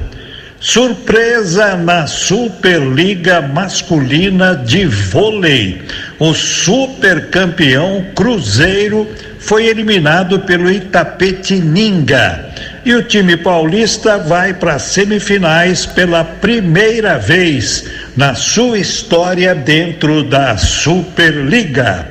Surpresa 0.62 1.78
na 1.78 2.06
Superliga 2.06 3.42
Masculina 3.42 4.58
de 4.58 4.86
Vôlei. 4.86 5.82
O 6.20 6.34
supercampeão 6.34 8.06
Cruzeiro 8.14 9.08
foi 9.40 9.68
eliminado 9.68 10.42
pelo 10.42 10.70
Itapetininga. 10.70 12.46
E 12.84 12.94
o 12.94 13.02
time 13.04 13.38
paulista 13.38 14.18
vai 14.18 14.54
para 14.54 14.74
as 14.74 14.82
semifinais 14.82 15.86
pela 15.86 16.26
primeira 16.26 17.18
vez 17.18 17.86
na 18.18 18.36
sua 18.36 18.78
história 18.80 19.56
dentro 19.56 20.24
da 20.26 20.58
Superliga. 20.58 22.06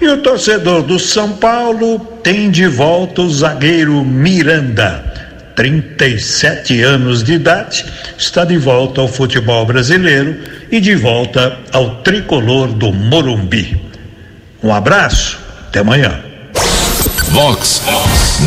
E 0.00 0.08
o 0.08 0.16
torcedor 0.16 0.82
do 0.82 0.98
São 0.98 1.34
Paulo 1.34 2.00
tem 2.20 2.50
de 2.50 2.66
volta 2.66 3.22
o 3.22 3.30
zagueiro 3.32 4.04
Miranda. 4.04 5.05
37 5.56 6.82
anos 6.82 7.24
de 7.24 7.32
idade, 7.32 7.84
está 8.18 8.44
de 8.44 8.58
volta 8.58 9.00
ao 9.00 9.08
futebol 9.08 9.64
brasileiro 9.64 10.36
e 10.70 10.78
de 10.80 10.94
volta 10.94 11.58
ao 11.72 12.02
tricolor 12.02 12.68
do 12.68 12.92
Morumbi. 12.92 13.80
Um 14.62 14.72
abraço, 14.72 15.38
até 15.66 15.80
amanhã. 15.80 16.20
Vox 17.30 17.82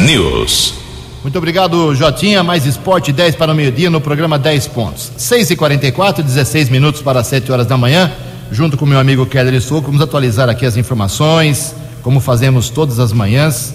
News. 0.05 0.75
Muito 1.23 1.37
obrigado, 1.37 1.93
Jotinha. 1.95 2.43
Mais 2.43 2.65
esporte 2.65 3.11
10 3.11 3.35
para 3.35 3.51
o 3.51 3.55
meio-dia 3.55 3.89
no 3.89 3.99
programa 3.99 4.37
10 4.37 4.67
pontos. 4.67 5.11
6 5.17 5.51
e 5.51 5.55
44 5.55 6.23
16 6.23 6.69
minutos 6.69 7.01
para 7.01 7.23
7 7.23 7.51
horas 7.51 7.65
da 7.65 7.75
manhã. 7.75 8.11
Junto 8.51 8.77
com 8.77 8.85
meu 8.85 8.99
amigo 8.99 9.25
Keller 9.25 9.59
Souco, 9.61 9.87
vamos 9.87 10.01
atualizar 10.01 10.47
aqui 10.47 10.65
as 10.65 10.77
informações, 10.77 11.75
como 12.01 12.19
fazemos 12.19 12.69
todas 12.69 12.99
as 12.99 13.11
manhãs, 13.11 13.73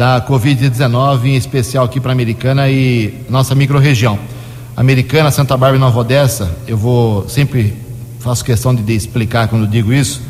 da 0.00 0.18
Covid-19, 0.26 1.26
em 1.26 1.36
especial 1.36 1.84
aqui 1.84 2.00
para 2.00 2.10
Americana 2.10 2.70
e 2.70 3.22
nossa 3.28 3.54
microrregião. 3.54 4.18
Americana, 4.74 5.30
Santa 5.30 5.58
Bárbara 5.58 5.76
e 5.76 5.78
Nova 5.78 6.00
Odessa, 6.00 6.50
eu 6.66 6.74
vou 6.74 7.28
sempre 7.28 7.74
faço 8.18 8.42
questão 8.42 8.74
de, 8.74 8.82
de 8.82 8.94
explicar 8.94 9.48
quando 9.48 9.66
digo 9.66 9.92
isso. 9.92 10.22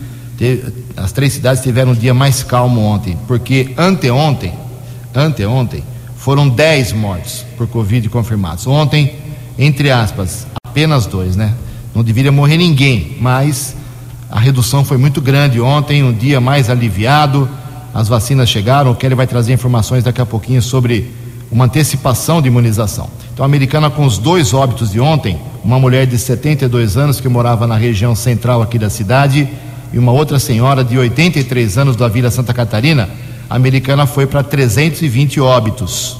As 0.96 1.12
três 1.12 1.34
cidades 1.34 1.62
tiveram 1.62 1.92
um 1.92 1.94
dia 1.94 2.12
mais 2.12 2.42
calmo 2.42 2.80
ontem, 2.80 3.16
porque 3.28 3.72
anteontem, 3.78 4.52
anteontem, 5.14 5.84
foram 6.16 6.48
10 6.48 6.92
mortes 6.94 7.46
por 7.56 7.68
Covid 7.68 8.08
confirmados. 8.08 8.66
Ontem, 8.66 9.14
entre 9.56 9.88
aspas, 9.88 10.48
apenas 10.66 11.06
dois, 11.06 11.36
né? 11.36 11.54
Não 11.94 12.02
deveria 12.02 12.32
morrer 12.32 12.56
ninguém, 12.56 13.16
mas 13.20 13.76
a 14.28 14.40
redução 14.40 14.84
foi 14.84 14.96
muito 14.96 15.20
grande 15.20 15.60
ontem, 15.60 16.02
um 16.02 16.12
dia 16.12 16.40
mais 16.40 16.68
aliviado. 16.68 17.48
As 17.92 18.08
vacinas 18.08 18.48
chegaram. 18.48 18.92
O 18.92 18.94
Kelly 18.94 19.14
vai 19.14 19.26
trazer 19.26 19.52
informações 19.52 20.04
daqui 20.04 20.20
a 20.20 20.26
pouquinho 20.26 20.62
sobre 20.62 21.10
uma 21.50 21.64
antecipação 21.64 22.40
de 22.40 22.46
imunização. 22.48 23.10
Então, 23.32 23.44
a 23.44 23.46
americana 23.46 23.90
com 23.90 24.04
os 24.04 24.18
dois 24.18 24.54
óbitos 24.54 24.92
de 24.92 25.00
ontem, 25.00 25.36
uma 25.64 25.78
mulher 25.78 26.06
de 26.06 26.16
72 26.16 26.96
anos 26.96 27.20
que 27.20 27.28
morava 27.28 27.66
na 27.66 27.76
região 27.76 28.14
central 28.14 28.62
aqui 28.62 28.78
da 28.78 28.88
cidade 28.88 29.48
e 29.92 29.98
uma 29.98 30.12
outra 30.12 30.38
senhora 30.38 30.84
de 30.84 30.96
83 30.96 31.78
anos 31.78 31.96
da 31.96 32.06
Vila 32.06 32.30
Santa 32.30 32.54
Catarina, 32.54 33.10
a 33.48 33.56
americana 33.56 34.06
foi 34.06 34.26
para 34.26 34.44
320 34.44 35.40
óbitos 35.40 36.16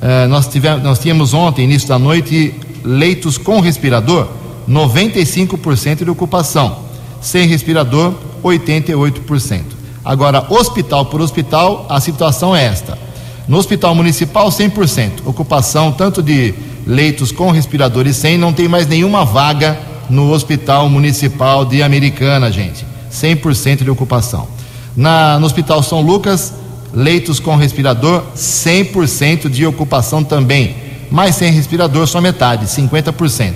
Uh, 0.00 0.28
nós, 0.28 0.46
tivemos, 0.46 0.82
nós 0.82 0.98
tínhamos 0.98 1.34
ontem, 1.34 1.64
início 1.64 1.88
da 1.88 1.98
noite, 1.98 2.54
leitos 2.84 3.38
com 3.38 3.60
respirador, 3.60 4.28
95% 4.68 6.04
de 6.04 6.10
ocupação. 6.10 6.90
Sem 7.20 7.46
respirador, 7.46 8.14
88%. 8.42 9.69
Agora, 10.04 10.46
hospital 10.48 11.06
por 11.06 11.20
hospital, 11.20 11.86
a 11.88 12.00
situação 12.00 12.54
é 12.54 12.64
esta. 12.64 12.98
No 13.46 13.58
hospital 13.58 13.94
municipal, 13.94 14.48
100%. 14.48 15.26
Ocupação 15.26 15.92
tanto 15.92 16.22
de 16.22 16.54
leitos 16.86 17.32
com 17.32 17.50
respirador 17.50 18.06
e 18.06 18.14
sem, 18.14 18.38
não 18.38 18.52
tem 18.52 18.68
mais 18.68 18.86
nenhuma 18.86 19.24
vaga 19.24 19.78
no 20.08 20.32
hospital 20.32 20.88
municipal 20.88 21.64
de 21.64 21.82
Americana, 21.82 22.50
gente. 22.50 22.86
100% 23.12 23.84
de 23.84 23.90
ocupação. 23.90 24.48
Na, 24.96 25.38
no 25.38 25.46
Hospital 25.46 25.82
São 25.82 26.00
Lucas, 26.00 26.52
leitos 26.92 27.38
com 27.38 27.56
respirador, 27.56 28.22
100% 28.36 29.48
de 29.48 29.66
ocupação 29.66 30.24
também, 30.24 30.76
mas 31.10 31.36
sem 31.36 31.52
respirador 31.52 32.06
só 32.06 32.20
metade, 32.20 32.66
50%. 32.66 33.54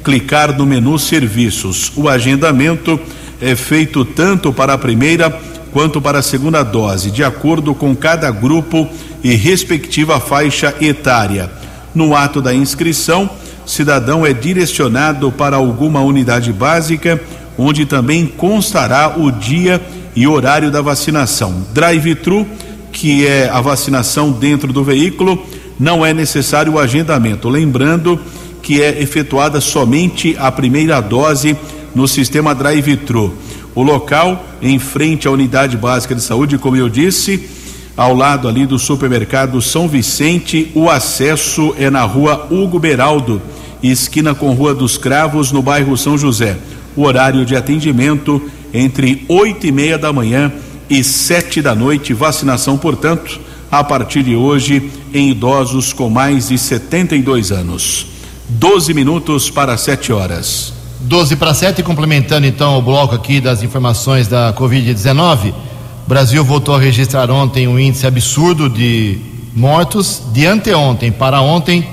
Clicar 0.03 0.57
no 0.57 0.65
menu 0.65 0.99
Serviços. 0.99 1.93
O 1.97 2.09
agendamento 2.09 2.99
é 3.41 3.57
feito 3.57 4.05
tanto 4.05 4.53
para 4.53 4.75
a 4.75 4.79
primeira 4.79 5.31
quanto 5.73 6.01
para 6.01 6.21
a 6.21 6.23
segunda 6.23 6.63
dose, 6.63 7.11
de 7.11 7.23
acordo 7.23 7.75
com 7.75 7.95
cada 7.95 8.31
grupo 8.31 8.89
e 9.23 9.35
respectiva 9.35 10.19
faixa 10.21 10.75
etária. 10.81 11.51
No 11.95 12.17
ato 12.17 12.41
da 12.41 12.55
inscrição, 12.55 13.29
cidadão 13.67 14.25
é 14.25 14.33
direcionado 14.33 15.31
para 15.33 15.57
alguma 15.57 16.01
unidade 16.01 16.51
básica, 16.53 17.21
onde 17.59 17.85
também 17.85 18.27
constará 18.27 19.19
o 19.19 19.31
dia 19.31 19.83
horário 20.25 20.70
da 20.70 20.80
vacinação. 20.80 21.66
Drive-thru, 21.75 22.46
que 22.92 23.26
é 23.26 23.50
a 23.50 23.61
vacinação 23.61 24.30
dentro 24.30 24.73
do 24.73 24.85
veículo, 24.85 25.44
não 25.78 26.06
é 26.06 26.14
necessário 26.14 26.75
o 26.75 26.78
agendamento. 26.78 27.49
Lembrando 27.49 28.20
que 28.62 28.80
é 28.80 29.02
efetuada 29.02 29.61
somente 29.61 30.37
a 30.38 30.50
primeira 30.50 31.00
dose 31.00 31.56
no 31.94 32.08
sistema 32.08 32.54
drive-thru. 32.54 33.35
O 33.75 33.82
local, 33.82 34.42
em 34.62 34.78
frente 34.78 35.28
à 35.28 35.30
unidade 35.30 35.76
básica 35.76 36.14
de 36.14 36.23
saúde, 36.23 36.56
como 36.56 36.76
eu 36.76 36.88
disse, 36.88 37.49
ao 37.96 38.14
lado 38.14 38.49
ali 38.49 38.66
do 38.66 38.78
supermercado 38.78 39.61
São 39.61 39.87
Vicente, 39.87 40.70
o 40.74 40.88
acesso 40.88 41.74
é 41.79 41.90
na 41.90 42.02
rua 42.02 42.46
Hugo 42.50 42.79
Beraldo, 42.79 43.40
esquina 43.83 44.35
com 44.35 44.52
Rua 44.52 44.74
dos 44.74 44.98
Cravos, 44.98 45.52
no 45.52 45.62
bairro 45.62 45.96
São 45.96 46.16
José. 46.16 46.57
O 46.94 47.02
horário 47.02 47.44
de 47.44 47.55
atendimento 47.55 48.42
entre 48.72 49.24
oito 49.29 49.66
e 49.66 49.72
meia 49.72 49.98
da 49.98 50.12
manhã 50.12 50.52
e 50.88 51.02
sete 51.02 51.61
da 51.61 51.74
noite. 51.74 52.14
Vacinação, 52.14 52.79
portanto, 52.79 53.40
a 53.70 53.83
partir 53.83 54.22
de 54.22 54.37
hoje 54.37 54.90
em 55.12 55.31
idosos 55.31 55.92
com 55.92 56.09
mais 56.09 56.48
de 56.48 56.57
72 56.59 57.52
anos. 57.52 58.07
12 58.48 58.94
minutos 58.94 59.50
para 59.50 59.76
7 59.76 60.12
horas. 60.12 60.72
12 61.00 61.35
para 61.37 61.52
7, 61.52 61.83
complementando 61.83 62.46
então 62.46 62.79
o 62.79 62.83
bloco 62.83 63.14
aqui 63.14 63.38
das 63.40 63.62
informações 63.62 64.29
da 64.29 64.55
Covid-19. 64.55 65.52
O 65.52 66.09
Brasil 66.09 66.42
voltou 66.44 66.74
a 66.74 66.81
registrar 66.81 67.31
ontem 67.31 67.68
um 67.68 67.79
índice 67.79 68.07
absurdo 68.07 68.70
de 68.70 69.18
mortos. 69.55 70.22
De 70.33 70.46
anteontem 70.46 71.11
para 71.11 71.40
ontem, 71.40 71.88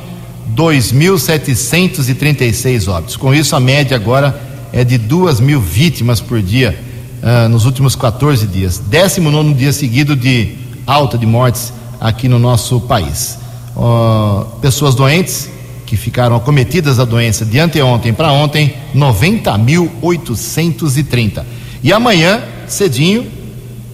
2.736 0.56 2.88
óbitos. 2.88 3.18
Com 3.18 3.34
isso, 3.34 3.56
a 3.56 3.60
média 3.60 3.98
agora 3.98 4.53
é 4.74 4.84
de 4.84 4.98
2 4.98 5.40
mil 5.40 5.62
vítimas 5.62 6.20
por 6.20 6.42
dia 6.42 6.78
uh, 7.22 7.48
nos 7.48 7.66
últimos 7.66 7.96
14 7.96 8.48
dias. 8.48 8.80
19 8.80 9.54
dia 9.54 9.72
seguido 9.72 10.16
de 10.16 10.56
alta 10.88 11.16
de 11.18 11.28
mortes 11.28 11.72
aqui 12.02 12.28
no 12.28 12.40
nosso 12.40 12.82
país. 12.82 13.38
Uh, 13.76 14.46
pessoas 14.60 14.96
doentes 14.96 15.48
que 15.86 15.96
ficaram 15.96 16.36
acometidas 16.36 16.98
da 16.98 17.06
doença 17.06 17.46
de 17.46 17.60
anteontem 17.60 18.12
para 18.12 18.32
ontem, 18.32 18.74
90.830. 18.96 21.46
E 21.84 21.94
amanhã, 21.94 22.42
cedinho, 22.68 23.28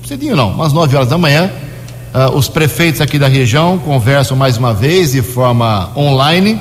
cedinho 0.07 0.37
não, 0.37 0.51
umas 0.51 0.71
9 0.71 0.95
horas 0.95 1.09
da 1.09 1.17
manhã, 1.17 1.51
uh, 2.13 2.29
os 2.37 2.47
prefeitos 2.47 3.01
aqui 3.01 3.19
da 3.19 3.27
região 3.27 3.77
conversam 3.77 4.37
mais 4.37 4.55
uma 4.55 4.73
vez 4.73 5.11
de 5.11 5.21
forma 5.21 5.91
online 5.97 6.57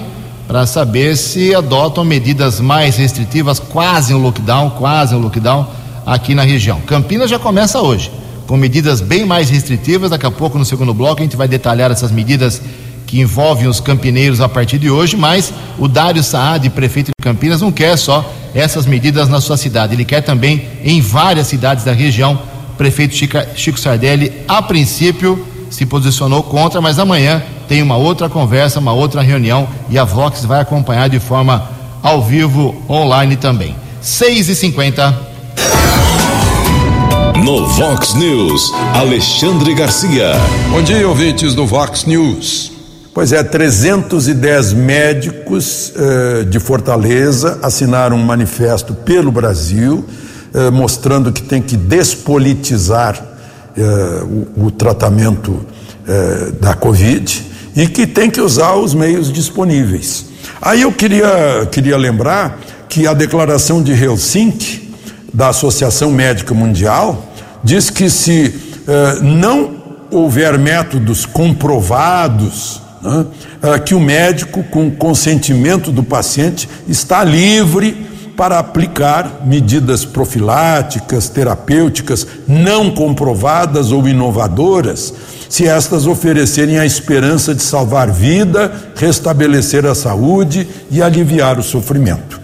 para 0.49 0.67
saber 0.67 1.15
se 1.15 1.55
adotam 1.55 2.03
medidas 2.03 2.59
mais 2.59 2.97
restritivas, 2.97 3.61
quase 3.61 4.15
um 4.15 4.19
lockdown, 4.19 4.71
quase 4.71 5.15
um 5.15 5.19
lockdown 5.19 5.69
aqui 6.07 6.35
na 6.35 6.43
região. 6.43 6.81
Campinas 6.81 7.29
já 7.29 7.39
começa 7.39 7.83
hoje, 7.83 8.11
com 8.47 8.57
medidas 8.57 9.03
bem 9.03 9.27
mais 9.27 9.51
restritivas. 9.51 10.09
Daqui 10.09 10.25
a 10.25 10.31
pouco, 10.31 10.59
no 10.59 10.65
segundo 10.65 10.95
bloco, 10.95 11.21
a 11.21 11.23
gente 11.23 11.37
vai 11.37 11.47
detalhar 11.47 11.91
essas 11.91 12.11
medidas 12.11 12.63
que 13.07 13.21
envolvem 13.21 13.69
os 13.69 13.79
campineiros 13.79 14.41
a 14.41 14.49
partir 14.49 14.79
de 14.79 14.91
hoje, 14.91 15.19
mas 15.19 15.53
o 15.79 15.87
Dário 15.87 16.23
Saad, 16.23 16.69
prefeito 16.71 17.09
de 17.09 17.23
Campinas, 17.23 17.61
não 17.61 17.71
quer 17.71 17.99
só 17.99 18.33
essas 18.55 18.87
medidas 18.87 19.29
na 19.29 19.43
sua 19.43 19.59
cidade, 19.59 19.95
ele 19.95 20.05
quer 20.05 20.23
também 20.23 20.67
em 20.83 21.03
várias 21.03 21.47
cidades 21.47 21.85
da 21.85 21.93
região. 21.93 22.41
O 22.73 22.77
prefeito 22.79 23.15
Chico 23.55 23.79
Sardelli, 23.79 24.33
a 24.49 24.63
princípio, 24.63 25.47
se 25.69 25.85
posicionou 25.85 26.43
contra, 26.43 26.81
mas 26.81 26.99
amanhã 26.99 27.43
tem 27.69 27.83
uma 27.83 27.97
outra 27.97 28.29
conversa, 28.31 28.81
uma 28.81 28.93
outra 28.93 29.21
reunião 29.21 29.69
e 29.91 29.99
a 29.99 30.05
Vox 30.05 30.45
vai 30.45 30.61
acompanhar 30.61 31.09
de 31.09 31.21
forma 31.21 31.69
ao 32.03 32.23
vivo, 32.23 32.75
online 32.89 33.37
também. 33.37 33.77
6 34.01 34.49
e 34.49 34.55
50 34.55 35.19
No 37.45 37.67
Vox 37.67 38.15
News, 38.15 38.73
Alexandre 38.95 39.75
Garcia. 39.75 40.33
Bom 40.71 40.83
dia, 40.83 41.07
ouvintes 41.07 41.55
do 41.55 41.67
Vox 41.67 42.07
News. 42.07 42.73
Pois 43.13 43.33
é, 43.33 43.43
310 43.43 44.73
médicos 44.73 45.93
eh, 45.97 46.45
de 46.45 46.61
Fortaleza 46.61 47.59
assinaram 47.63 48.17
um 48.17 48.25
manifesto 48.25 48.95
pelo 48.95 49.33
Brasil, 49.33 50.05
eh, 50.55 50.71
mostrando 50.71 51.33
que 51.33 51.43
tem 51.43 51.61
que 51.61 51.77
despolitizar 51.77 53.21
eh, 53.77 54.23
o, 54.57 54.67
o, 54.67 54.71
tratamento 54.71 55.67
eh, 56.07 56.53
da 56.61 56.75
Covid 56.75 57.48
e 57.79 57.87
que 57.87 58.09
tem 58.09 58.29
que 58.29 58.41
usar 58.41 58.75
os 58.75 58.93
meios 58.93 59.33
disponíveis. 59.33 60.27
Aí 60.61 60.83
eu 60.83 60.91
queria, 60.91 61.69
queria 61.71 61.97
lembrar 61.97 62.59
que 62.89 63.07
a 63.07 63.15
declaração 63.15 63.81
de 63.81 63.93
Helsinki, 63.93 64.93
da 65.33 65.51
Associação 65.51 66.11
Médica 66.11 66.53
Mundial, 66.53 67.33
diz 67.63 67.89
que 67.89 68.11
se 68.11 68.53
eh, 68.89 69.19
não 69.23 69.77
houver 70.11 70.59
métodos 70.59 71.25
comprovados, 71.25 72.83
né, 73.01 73.27
eh, 73.63 73.79
que 73.79 73.95
o 73.95 74.01
médico, 74.01 74.65
com 74.65 74.91
consentimento 74.91 75.93
do 75.93 76.03
paciente, 76.03 76.69
está 76.89 77.23
livre 77.23 78.09
para 78.39 78.61
aplicar 78.61 79.43
medidas 79.45 80.05
profiláticas, 80.05 81.29
terapêuticas 81.29 82.25
não 82.47 82.89
comprovadas 82.89 83.91
ou 83.91 84.07
inovadoras, 84.07 85.13
se 85.51 85.67
estas 85.67 86.07
oferecerem 86.07 86.79
a 86.79 86.87
esperança 86.87 87.53
de 87.53 87.61
salvar 87.65 88.13
vida, 88.13 88.93
restabelecer 88.95 89.85
a 89.85 89.93
saúde 89.93 90.69
e 90.89 91.03
aliviar 91.03 91.59
o 91.59 91.65
sofrimento. 91.65 92.41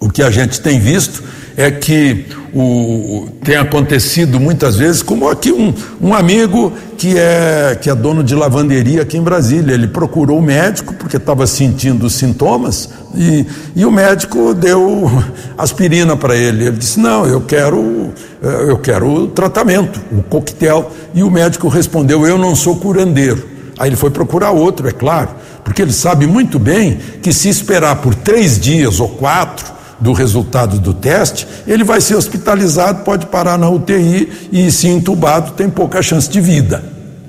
O 0.00 0.08
que 0.08 0.22
a 0.22 0.30
gente 0.30 0.58
tem 0.62 0.80
visto 0.80 1.22
é 1.56 1.70
que 1.70 2.26
o, 2.52 3.28
tem 3.44 3.56
acontecido 3.56 4.40
muitas 4.40 4.76
vezes, 4.76 5.02
como 5.02 5.28
aqui 5.28 5.52
um, 5.52 5.72
um 6.00 6.14
amigo 6.14 6.72
que 6.96 7.16
é, 7.16 7.78
que 7.80 7.88
é 7.88 7.94
dono 7.94 8.22
de 8.24 8.34
lavanderia 8.34 9.02
aqui 9.02 9.16
em 9.16 9.22
Brasília. 9.22 9.72
Ele 9.72 9.86
procurou 9.86 10.38
o 10.38 10.42
médico 10.42 10.94
porque 10.94 11.16
estava 11.16 11.46
sentindo 11.46 12.08
sintomas 12.10 12.90
e, 13.14 13.46
e 13.74 13.84
o 13.84 13.90
médico 13.90 14.54
deu 14.54 15.10
aspirina 15.56 16.16
para 16.16 16.36
ele. 16.36 16.66
Ele 16.66 16.76
disse: 16.76 16.98
Não, 16.98 17.26
eu 17.26 17.40
quero, 17.40 18.10
eu 18.42 18.78
quero 18.78 19.28
tratamento, 19.28 20.00
o 20.12 20.22
coquetel. 20.22 20.90
E 21.14 21.22
o 21.22 21.30
médico 21.30 21.68
respondeu: 21.68 22.26
Eu 22.26 22.36
não 22.36 22.54
sou 22.54 22.76
curandeiro. 22.76 23.48
Aí 23.78 23.88
ele 23.88 23.96
foi 23.96 24.10
procurar 24.10 24.50
outro, 24.50 24.86
é 24.88 24.92
claro, 24.92 25.30
porque 25.64 25.80
ele 25.80 25.92
sabe 25.92 26.26
muito 26.26 26.58
bem 26.58 26.98
que 27.22 27.32
se 27.32 27.48
esperar 27.48 27.96
por 27.96 28.14
três 28.14 28.60
dias 28.60 29.00
ou 29.00 29.08
quatro 29.08 29.79
do 30.00 30.12
resultado 30.12 30.78
do 30.78 30.94
teste, 30.94 31.46
ele 31.66 31.84
vai 31.84 32.00
ser 32.00 32.14
hospitalizado, 32.14 33.04
pode 33.04 33.26
parar 33.26 33.58
na 33.58 33.68
UTI 33.68 34.48
e, 34.50 34.70
se 34.70 34.88
entubado, 34.88 35.52
tem 35.52 35.68
pouca 35.68 36.02
chance 36.02 36.28
de 36.28 36.40
vida, 36.40 36.82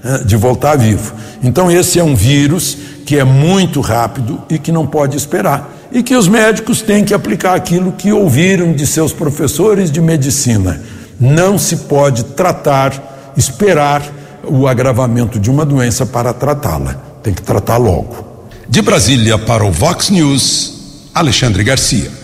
né, 0.04 0.22
de 0.26 0.38
voltar 0.38 0.78
vivo. 0.78 1.14
Então, 1.44 1.70
esse 1.70 2.00
é 2.00 2.04
um 2.04 2.16
vírus 2.16 2.78
que 3.06 3.18
é 3.18 3.24
muito 3.24 3.82
rápido 3.82 4.42
e 4.50 4.58
que 4.58 4.72
não 4.72 4.88
pode 4.88 5.18
esperar. 5.18 5.78
E 5.92 6.02
que 6.02 6.16
os 6.16 6.28
médicos 6.28 6.82
têm 6.82 7.04
que 7.04 7.14
aplicar 7.14 7.54
aquilo 7.54 7.92
que 7.92 8.14
ouviram 8.14 8.72
de 8.72 8.88
seus 8.88 9.12
professores 9.12 9.92
de 9.92 10.00
medicina. 10.00 10.82
Não 11.20 11.58
se 11.58 11.76
pode 11.76 12.24
tratar, 12.24 13.34
esperar 13.36 14.02
o 14.44 14.68
agravamento 14.68 15.38
de 15.38 15.52
uma 15.52 15.66
doença 15.66 16.06
para 16.06 16.34
tratá-la. 16.34 16.96
Tem 17.22 17.34
que 17.34 17.42
tratar 17.42 17.78
logo. 17.78 18.48
De 18.70 18.82
Brasília 18.82 19.38
para 19.38 19.66
o 19.66 19.72
Vox 19.72 20.10
News, 20.10 21.10
Alexandre 21.14 21.62
Garcia. 21.64 22.21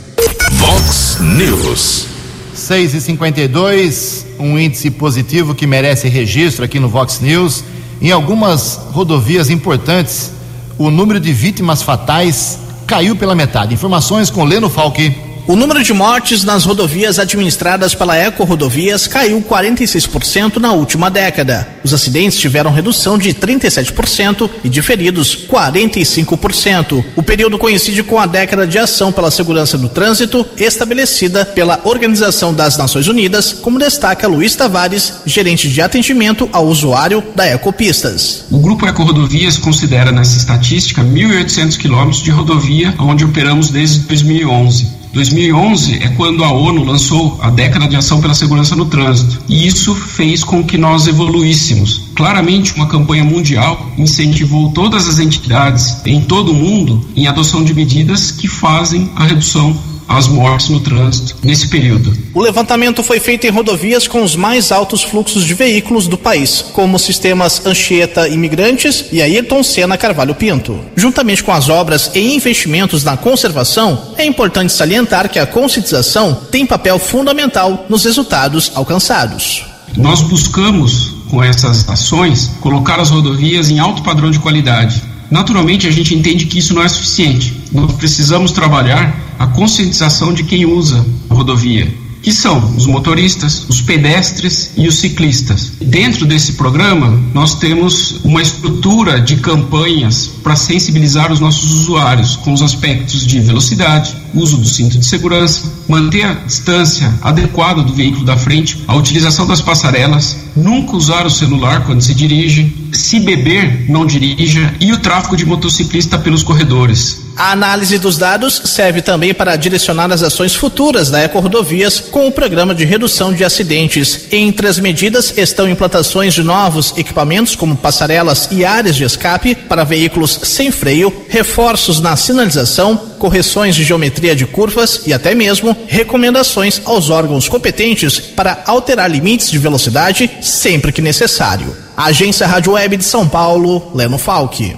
Vox 0.57 1.19
News. 1.19 2.07
6 2.53 2.95
e 2.95 3.01
52 3.01 4.25
um 4.39 4.57
índice 4.57 4.89
positivo 4.89 5.53
que 5.53 5.67
merece 5.67 6.07
registro 6.09 6.65
aqui 6.65 6.79
no 6.79 6.89
Vox 6.89 7.19
News. 7.19 7.63
Em 8.01 8.11
algumas 8.11 8.79
rodovias 8.91 9.49
importantes, 9.49 10.31
o 10.77 10.89
número 10.89 11.19
de 11.19 11.31
vítimas 11.31 11.83
fatais 11.83 12.57
caiu 12.87 13.15
pela 13.15 13.35
metade. 13.35 13.73
Informações 13.73 14.29
com 14.31 14.43
Leno 14.43 14.69
Falque. 14.69 15.26
O 15.47 15.55
número 15.55 15.81
de 15.81 15.93
mortes 15.93 16.43
nas 16.43 16.65
rodovias 16.65 17.19
administradas 17.19 17.95
pela 17.95 18.17
Eco 18.17 18.43
Rodovias 18.43 19.07
caiu 19.07 19.41
46% 19.41 20.57
na 20.57 20.73
última 20.73 21.09
década. 21.09 21.65
Os 21.85 21.93
acidentes 21.93 22.37
tiveram 22.37 22.69
redução 22.69 23.17
de 23.17 23.33
37% 23.33 24.49
e 24.61 24.67
de 24.67 24.81
feridos 24.81 25.47
45%. 25.47 27.01
O 27.15 27.23
período 27.23 27.57
coincide 27.57 28.03
com 28.03 28.19
a 28.19 28.25
década 28.25 28.67
de 28.67 28.77
ação 28.77 29.09
pela 29.09 29.31
segurança 29.31 29.77
do 29.77 29.87
trânsito 29.87 30.45
estabelecida 30.57 31.45
pela 31.45 31.79
Organização 31.85 32.53
das 32.53 32.77
Nações 32.77 33.07
Unidas, 33.07 33.53
como 33.53 33.79
destaca 33.79 34.27
Luiz 34.27 34.53
Tavares, 34.53 35.13
gerente 35.25 35.69
de 35.69 35.81
atendimento 35.81 36.49
ao 36.51 36.67
usuário 36.67 37.23
da 37.33 37.47
Ecopistas. 37.47 38.43
O 38.51 38.59
grupo 38.59 38.85
Eco 38.85 39.01
Rodovias 39.01 39.57
considera 39.57 40.11
nessa 40.11 40.35
estatística 40.35 41.01
1.800 41.01 41.77
quilômetros 41.77 42.21
de 42.21 42.31
rodovia 42.31 42.93
onde 42.99 43.23
operamos 43.23 43.69
desde 43.69 43.99
2011. 43.99 44.96
2011 45.13 46.03
é 46.03 46.09
quando 46.09 46.43
a 46.43 46.51
ONU 46.51 46.83
lançou 46.83 47.37
a 47.41 47.49
década 47.49 47.87
de 47.87 47.95
ação 47.95 48.21
pela 48.21 48.33
segurança 48.33 48.75
no 48.75 48.85
trânsito, 48.85 49.41
e 49.47 49.65
isso 49.65 49.95
fez 49.95 50.43
com 50.43 50.63
que 50.63 50.77
nós 50.77 51.07
evoluíssemos. 51.07 52.03
Claramente, 52.15 52.73
uma 52.75 52.87
campanha 52.87 53.23
mundial 53.23 53.89
incentivou 53.97 54.71
todas 54.71 55.07
as 55.07 55.19
entidades 55.19 56.01
em 56.05 56.21
todo 56.21 56.51
o 56.51 56.55
mundo 56.55 57.05
em 57.15 57.27
adoção 57.27 57.63
de 57.63 57.73
medidas 57.73 58.31
que 58.31 58.47
fazem 58.47 59.09
a 59.15 59.23
redução 59.23 59.75
as 60.07 60.27
mortes 60.27 60.69
no 60.69 60.79
trânsito 60.79 61.35
nesse 61.43 61.67
período. 61.67 62.15
O 62.33 62.41
levantamento 62.41 63.03
foi 63.03 63.19
feito 63.19 63.45
em 63.45 63.49
rodovias 63.49 64.07
com 64.07 64.23
os 64.23 64.35
mais 64.35 64.71
altos 64.71 65.03
fluxos 65.03 65.43
de 65.45 65.53
veículos 65.53 66.07
do 66.07 66.17
país, 66.17 66.63
como 66.73 66.95
os 66.95 67.01
sistemas 67.01 67.65
Anchieta 67.65 68.27
Imigrantes 68.27 69.05
e 69.11 69.21
Ayrton 69.21 69.63
Senna 69.63 69.97
Carvalho 69.97 70.35
Pinto. 70.35 70.79
Juntamente 70.95 71.43
com 71.43 71.51
as 71.51 71.69
obras 71.69 72.11
e 72.15 72.35
investimentos 72.35 73.03
na 73.03 73.17
conservação, 73.17 74.13
é 74.17 74.25
importante 74.25 74.73
salientar 74.73 75.29
que 75.29 75.39
a 75.39 75.45
conscientização 75.45 76.33
tem 76.51 76.65
papel 76.65 76.99
fundamental 76.99 77.85
nos 77.89 78.05
resultados 78.05 78.71
alcançados. 78.75 79.65
Nós 79.95 80.21
buscamos, 80.21 81.13
com 81.29 81.43
essas 81.43 81.87
ações, 81.89 82.51
colocar 82.61 82.99
as 82.99 83.09
rodovias 83.09 83.69
em 83.69 83.79
alto 83.79 84.03
padrão 84.03 84.29
de 84.29 84.39
qualidade. 84.39 85.01
Naturalmente, 85.29 85.87
a 85.87 85.91
gente 85.91 86.15
entende 86.15 86.45
que 86.45 86.59
isso 86.59 86.73
não 86.73 86.83
é 86.83 86.87
suficiente. 86.87 87.53
Nós 87.71 87.91
precisamos 87.93 88.51
trabalhar 88.51 89.26
a 89.37 89.47
conscientização 89.47 90.33
de 90.33 90.43
quem 90.43 90.65
usa 90.65 91.05
a 91.29 91.33
rodovia, 91.33 91.91
que 92.21 92.33
são 92.33 92.75
os 92.75 92.85
motoristas, 92.85 93.65
os 93.69 93.81
pedestres 93.81 94.71
e 94.75 94.87
os 94.87 94.95
ciclistas. 94.99 95.73
Dentro 95.79 96.25
desse 96.25 96.53
programa, 96.53 97.17
nós 97.33 97.55
temos 97.55 98.19
uma 98.23 98.41
estrutura 98.41 99.21
de 99.21 99.37
campanhas 99.37 100.29
para 100.43 100.55
sensibilizar 100.55 101.31
os 101.31 101.39
nossos 101.39 101.71
usuários 101.71 102.35
com 102.35 102.51
os 102.51 102.61
aspectos 102.61 103.25
de 103.25 103.39
velocidade, 103.39 104.13
uso 104.33 104.57
do 104.57 104.67
cinto 104.67 104.97
de 104.97 105.05
segurança, 105.05 105.71
manter 105.87 106.25
a 106.25 106.33
distância 106.33 107.13
adequada 107.21 107.81
do 107.81 107.93
veículo 107.93 108.25
da 108.25 108.35
frente, 108.35 108.83
a 108.87 108.95
utilização 108.95 109.47
das 109.47 109.61
passarelas, 109.61 110.37
nunca 110.55 110.97
usar 110.97 111.25
o 111.25 111.31
celular 111.31 111.85
quando 111.85 112.01
se 112.01 112.13
dirige, 112.13 112.75
se 112.91 113.19
beber, 113.19 113.89
não 113.89 114.05
dirija 114.05 114.73
e 114.81 114.91
o 114.91 114.97
tráfego 114.97 115.37
de 115.37 115.45
motociclista 115.45 116.17
pelos 116.19 116.43
corredores. 116.43 117.26
A 117.37 117.51
análise 117.51 117.99
dos 117.99 118.17
dados 118.17 118.59
serve 118.65 118.99
também 118.99 119.31
para 119.31 119.55
direcionar 119.55 120.11
as 120.11 120.23
ações 120.23 120.55
futuras 120.55 121.11
da 121.11 121.19
Eco-Rodovias 121.19 121.99
com 121.99 122.27
o 122.27 122.31
programa 122.31 122.73
de 122.73 122.83
redução 122.83 123.31
de 123.31 123.45
acidentes. 123.45 124.25
Entre 124.31 124.67
as 124.67 124.79
medidas 124.79 125.37
estão 125.37 125.69
implantações 125.69 126.33
de 126.33 126.41
novos 126.41 126.97
equipamentos 126.97 127.55
como 127.55 127.77
passarelas 127.77 128.49
e 128.49 128.65
áreas 128.65 128.95
de 128.95 129.03
escape 129.03 129.53
para 129.53 129.83
veículos 129.83 130.39
sem 130.41 130.71
freio, 130.71 131.13
reforços 131.29 132.01
na 132.01 132.15
sinalização, 132.15 132.97
correções 133.19 133.75
de 133.75 133.83
geometria 133.83 134.35
de 134.35 134.47
curvas 134.47 135.01
e 135.05 135.13
até 135.13 135.35
mesmo 135.35 135.77
recomendações 135.87 136.81
aos 136.85 137.11
órgãos 137.11 137.47
competentes 137.47 138.19
para 138.19 138.63
alterar 138.65 139.11
limites 139.11 139.51
de 139.51 139.59
velocidade 139.59 140.27
sempre 140.41 140.91
que 140.91 141.03
necessário. 141.03 141.77
Agência 141.95 142.47
Rádio 142.47 142.73
Web 142.73 142.97
de 142.97 143.05
São 143.05 143.27
Paulo, 143.27 143.91
Leno 143.93 144.17
Falque. 144.17 144.75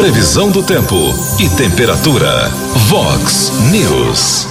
Previsão 0.00 0.50
do 0.50 0.62
tempo 0.62 0.96
e 1.38 1.46
temperatura. 1.50 2.48
Vox 2.88 3.52
News. 3.70 4.48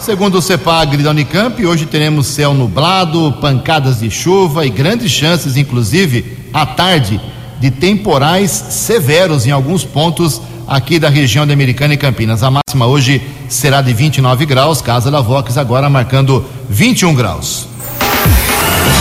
Segundo 0.00 0.38
o 0.38 0.42
CEPAGRI 0.42 1.04
da 1.04 1.10
Unicamp, 1.10 1.64
hoje 1.64 1.86
teremos 1.86 2.26
céu 2.26 2.52
nublado, 2.52 3.32
pancadas 3.40 4.00
de 4.00 4.10
chuva 4.10 4.66
e 4.66 4.68
grandes 4.68 5.12
chances, 5.12 5.56
inclusive, 5.56 6.36
à 6.52 6.66
tarde, 6.66 7.20
de 7.60 7.70
temporais 7.70 8.50
severos 8.50 9.46
em 9.46 9.52
alguns 9.52 9.84
pontos 9.84 10.42
aqui 10.66 10.98
da 10.98 11.08
região 11.08 11.46
da 11.46 11.52
Americana 11.52 11.94
e 11.94 11.96
Campinas. 11.96 12.42
A 12.42 12.50
máxima 12.50 12.86
hoje 12.86 13.22
será 13.48 13.80
de 13.80 13.92
29 13.92 14.44
graus, 14.44 14.82
Casa 14.82 15.08
da 15.08 15.20
Vox 15.20 15.56
agora 15.56 15.88
marcando 15.88 16.44
21 16.68 17.14
graus. 17.14 17.68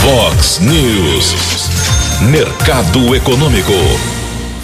Vox 0.04 0.60
News. 0.60 1.34
Mercado 2.30 3.16
Econômico. 3.16 4.19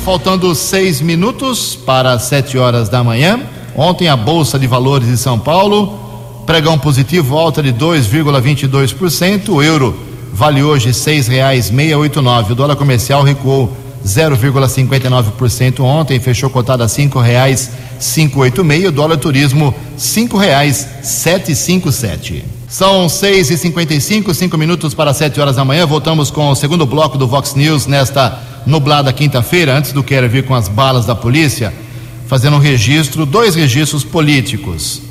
Faltando 0.06 0.54
seis 0.54 1.02
minutos 1.02 1.76
para 1.76 2.20
sete 2.20 2.60
horas 2.60 2.88
da 2.88 3.04
manhã. 3.04 3.40
Ontem 3.76 4.08
a 4.08 4.16
Bolsa 4.16 4.60
de 4.60 4.68
Valores 4.68 5.08
de 5.08 5.18
São 5.18 5.40
Paulo, 5.40 5.98
pregão 6.46 6.78
positivo, 6.78 7.36
alta 7.36 7.64
de 7.64 7.74
2,22%. 7.74 9.50
O 9.50 9.64
euro 9.64 10.00
vale 10.32 10.62
hoje 10.62 10.94
seis 10.94 11.28
reais 11.28 11.72
meia 11.72 11.98
oito 11.98 12.22
nove. 12.22 12.54
O 12.54 12.56
dólar 12.56 12.76
comercial 12.76 13.24
recuou 13.24 13.76
0,59% 14.06 15.80
ontem, 15.80 16.20
fechou 16.20 16.52
cotado 16.52 16.84
a 16.84 16.88
cinco 16.88 17.20
reais 17.20 17.72
cinco 18.00 18.42
oito 18.42 18.64
meio. 18.64 18.90
O 18.90 18.92
dólar 18.92 19.18
turismo 19.18 19.74
cinco 19.98 20.38
reais 20.38 20.88
sete 21.02 21.56
cinco 21.56 21.92
sete. 21.92 22.46
São 22.70 23.10
seis 23.10 23.50
e 23.50 23.58
cinquenta 23.58 23.96
e 23.96 24.00
cinco, 24.00 24.36
cinco 24.36 24.56
minutos 24.56 24.94
para 24.94 25.16
sete 25.16 25.42
horas 25.42 25.56
da 25.56 25.66
manhã. 25.66 25.84
Voltamos 25.88 26.30
com 26.30 26.52
o 26.52 26.56
segundo 26.56 26.86
bloco 26.86 27.18
do 27.18 27.28
Vox 27.28 27.56
News 27.56 27.88
nesta 27.88 28.45
nublada 28.66 29.12
quinta-feira. 29.14 29.78
Antes 29.78 29.92
do 29.92 30.04
Quero 30.04 30.30
vir 30.30 30.46
com 30.46 30.56
as 30.56 30.68
balas 30.68 31.06
da 31.06 31.16
polícia, 31.16 31.74
fazendo 32.28 32.56
um 32.56 32.60
registro, 32.60 33.26
dois 33.26 33.56
registros 33.56 34.04
políticos. 34.04 35.02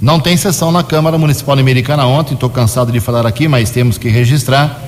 Não 0.00 0.18
tem 0.18 0.36
sessão 0.36 0.72
na 0.72 0.82
Câmara 0.82 1.16
Municipal 1.16 1.56
Americana 1.58 2.06
ontem, 2.06 2.34
estou 2.34 2.50
cansado 2.50 2.90
de 2.90 2.98
falar 2.98 3.24
aqui, 3.26 3.46
mas 3.46 3.70
temos 3.70 3.98
que 3.98 4.08
registrar, 4.08 4.82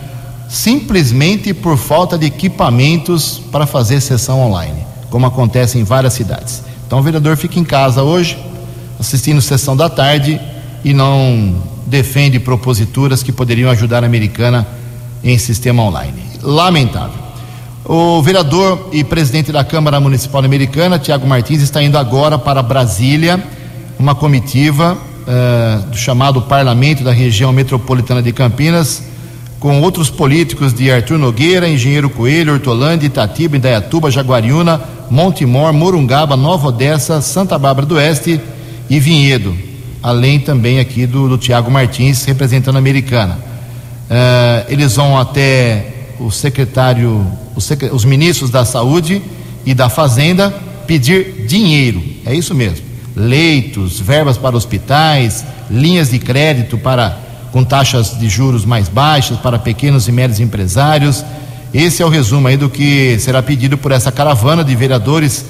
simplesmente 0.48 1.54
por 1.54 1.76
falta 1.76 2.18
de 2.18 2.26
equipamentos 2.26 3.40
para 3.52 3.66
fazer 3.66 4.00
sessão 4.00 4.40
online, 4.40 4.84
como 5.10 5.26
acontece 5.26 5.78
em 5.78 5.84
várias 5.84 6.14
cidades. 6.14 6.62
Então 6.87 6.98
o 6.98 7.02
vereador 7.02 7.37
fica 7.37 7.60
em 7.60 7.64
casa 7.64 8.02
hoje, 8.02 8.37
assistindo 8.98 9.40
sessão 9.40 9.76
da 9.76 9.88
tarde 9.88 10.40
e 10.84 10.92
não 10.92 11.62
defende 11.87 12.40
proposituras 12.40 13.22
que 13.22 13.30
poderiam 13.30 13.70
ajudar 13.70 14.02
a 14.02 14.06
americana 14.06 14.66
em 15.22 15.38
sistema 15.38 15.82
online. 15.82 16.22
Lamentável. 16.42 17.23
O 17.86 18.22
vereador 18.22 18.88
e 18.92 19.04
presidente 19.04 19.52
da 19.52 19.62
Câmara 19.62 20.00
Municipal 20.00 20.42
Americana, 20.42 20.98
Tiago 20.98 21.26
Martins, 21.26 21.60
está 21.60 21.82
indo 21.82 21.98
agora 21.98 22.38
para 22.38 22.62
Brasília, 22.62 23.38
uma 23.98 24.14
comitiva 24.14 24.96
uh, 24.96 25.90
do 25.90 25.96
chamado 25.96 26.40
Parlamento 26.40 27.04
da 27.04 27.12
região 27.12 27.52
metropolitana 27.52 28.22
de 28.22 28.32
Campinas, 28.32 29.02
com 29.60 29.82
outros 29.82 30.08
políticos 30.08 30.72
de 30.72 30.90
Arthur 30.90 31.18
Nogueira, 31.18 31.68
Engenheiro 31.68 32.08
Coelho, 32.08 32.54
Hortolândia, 32.54 33.06
Itatiba, 33.06 33.58
Indaiatuba, 33.58 34.10
Jaguariúna, 34.10 34.80
Montemor, 35.10 35.70
Morungaba, 35.74 36.38
Nova 36.38 36.68
Odessa, 36.68 37.20
Santa 37.20 37.58
Bárbara 37.58 37.86
do 37.86 37.96
Oeste 37.96 38.40
e 38.88 38.98
Vinhedo, 38.98 39.54
além 40.02 40.40
também 40.40 40.80
aqui 40.80 41.06
do, 41.06 41.28
do 41.28 41.36
Tiago 41.36 41.70
Martins, 41.70 42.24
representando 42.24 42.76
a 42.76 42.78
Americana. 42.78 43.34
Uh, 44.08 44.72
eles 44.72 44.96
vão 44.96 45.18
até 45.18 45.93
o 46.24 46.30
secretário, 46.30 47.26
os, 47.54 47.70
os 47.92 48.04
ministros 48.04 48.50
da 48.50 48.64
Saúde 48.64 49.20
e 49.66 49.74
da 49.74 49.88
Fazenda 49.88 50.50
pedir 50.87 51.46
dinheiro, 51.46 52.02
é 52.24 52.34
isso 52.34 52.54
mesmo, 52.54 52.84
leitos, 53.14 54.00
verbas 54.00 54.37
para 54.37 54.56
hospitais, 54.56 55.44
linhas 55.70 56.10
de 56.10 56.18
crédito 56.18 56.78
para 56.78 57.18
com 57.52 57.62
taxas 57.62 58.18
de 58.18 58.28
juros 58.28 58.64
mais 58.64 58.88
baixas 58.88 59.38
para 59.38 59.58
pequenos 59.58 60.08
e 60.08 60.12
médios 60.12 60.40
empresários. 60.40 61.24
Esse 61.72 62.02
é 62.02 62.06
o 62.06 62.08
resumo 62.08 62.48
aí 62.48 62.56
do 62.56 62.68
que 62.68 63.16
será 63.20 63.40
pedido 63.42 63.78
por 63.78 63.92
essa 63.92 64.10
caravana 64.10 64.64
de 64.64 64.74
vereadores 64.74 65.44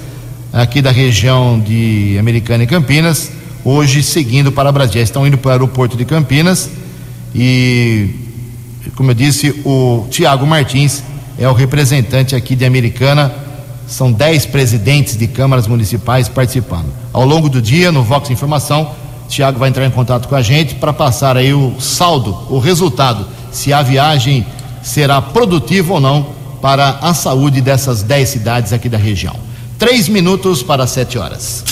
aqui 0.53 0.83
da 0.83 0.91
região 0.91 1.59
de 1.59 2.15
Americana 2.19 2.63
e 2.63 2.67
Campinas, 2.67 3.31
hoje 3.63 4.03
seguindo 4.03 4.51
para 4.51 4.71
Brasília. 4.71 5.01
Estão 5.01 5.25
indo 5.25 5.37
para 5.37 5.49
o 5.49 5.51
aeroporto 5.53 5.97
de 5.97 6.05
Campinas 6.05 6.69
e, 7.33 8.09
como 8.95 9.11
eu 9.11 9.15
disse, 9.15 9.61
o 9.65 10.05
Tiago 10.09 10.45
Martins 10.45 11.03
é 11.37 11.47
o 11.47 11.53
representante 11.53 12.35
aqui 12.35 12.55
de 12.55 12.65
Americana. 12.65 13.33
São 13.87 14.11
dez 14.11 14.45
presidentes 14.45 15.15
de 15.15 15.27
câmaras 15.27 15.67
municipais 15.67 16.27
participando. 16.27 16.87
Ao 17.13 17.25
longo 17.25 17.49
do 17.49 17.61
dia, 17.61 17.91
no 17.91 18.03
Vox 18.03 18.29
Informação, 18.29 18.91
Tiago 19.27 19.59
vai 19.59 19.69
entrar 19.69 19.85
em 19.85 19.91
contato 19.91 20.27
com 20.27 20.35
a 20.35 20.41
gente 20.41 20.75
para 20.75 20.93
passar 20.93 21.37
aí 21.37 21.53
o 21.53 21.79
saldo, 21.79 22.37
o 22.49 22.59
resultado, 22.59 23.27
se 23.51 23.71
a 23.73 23.81
viagem 23.81 24.45
será 24.81 25.21
produtiva 25.21 25.93
ou 25.93 25.99
não 25.99 26.27
para 26.61 26.99
a 27.01 27.13
saúde 27.13 27.61
dessas 27.61 28.01
10 28.03 28.29
cidades 28.29 28.73
aqui 28.73 28.89
da 28.89 28.97
região. 28.97 29.35
Três 29.77 30.07
minutos 30.07 30.63
para 30.63 30.87
sete 30.87 31.17
horas. 31.17 31.63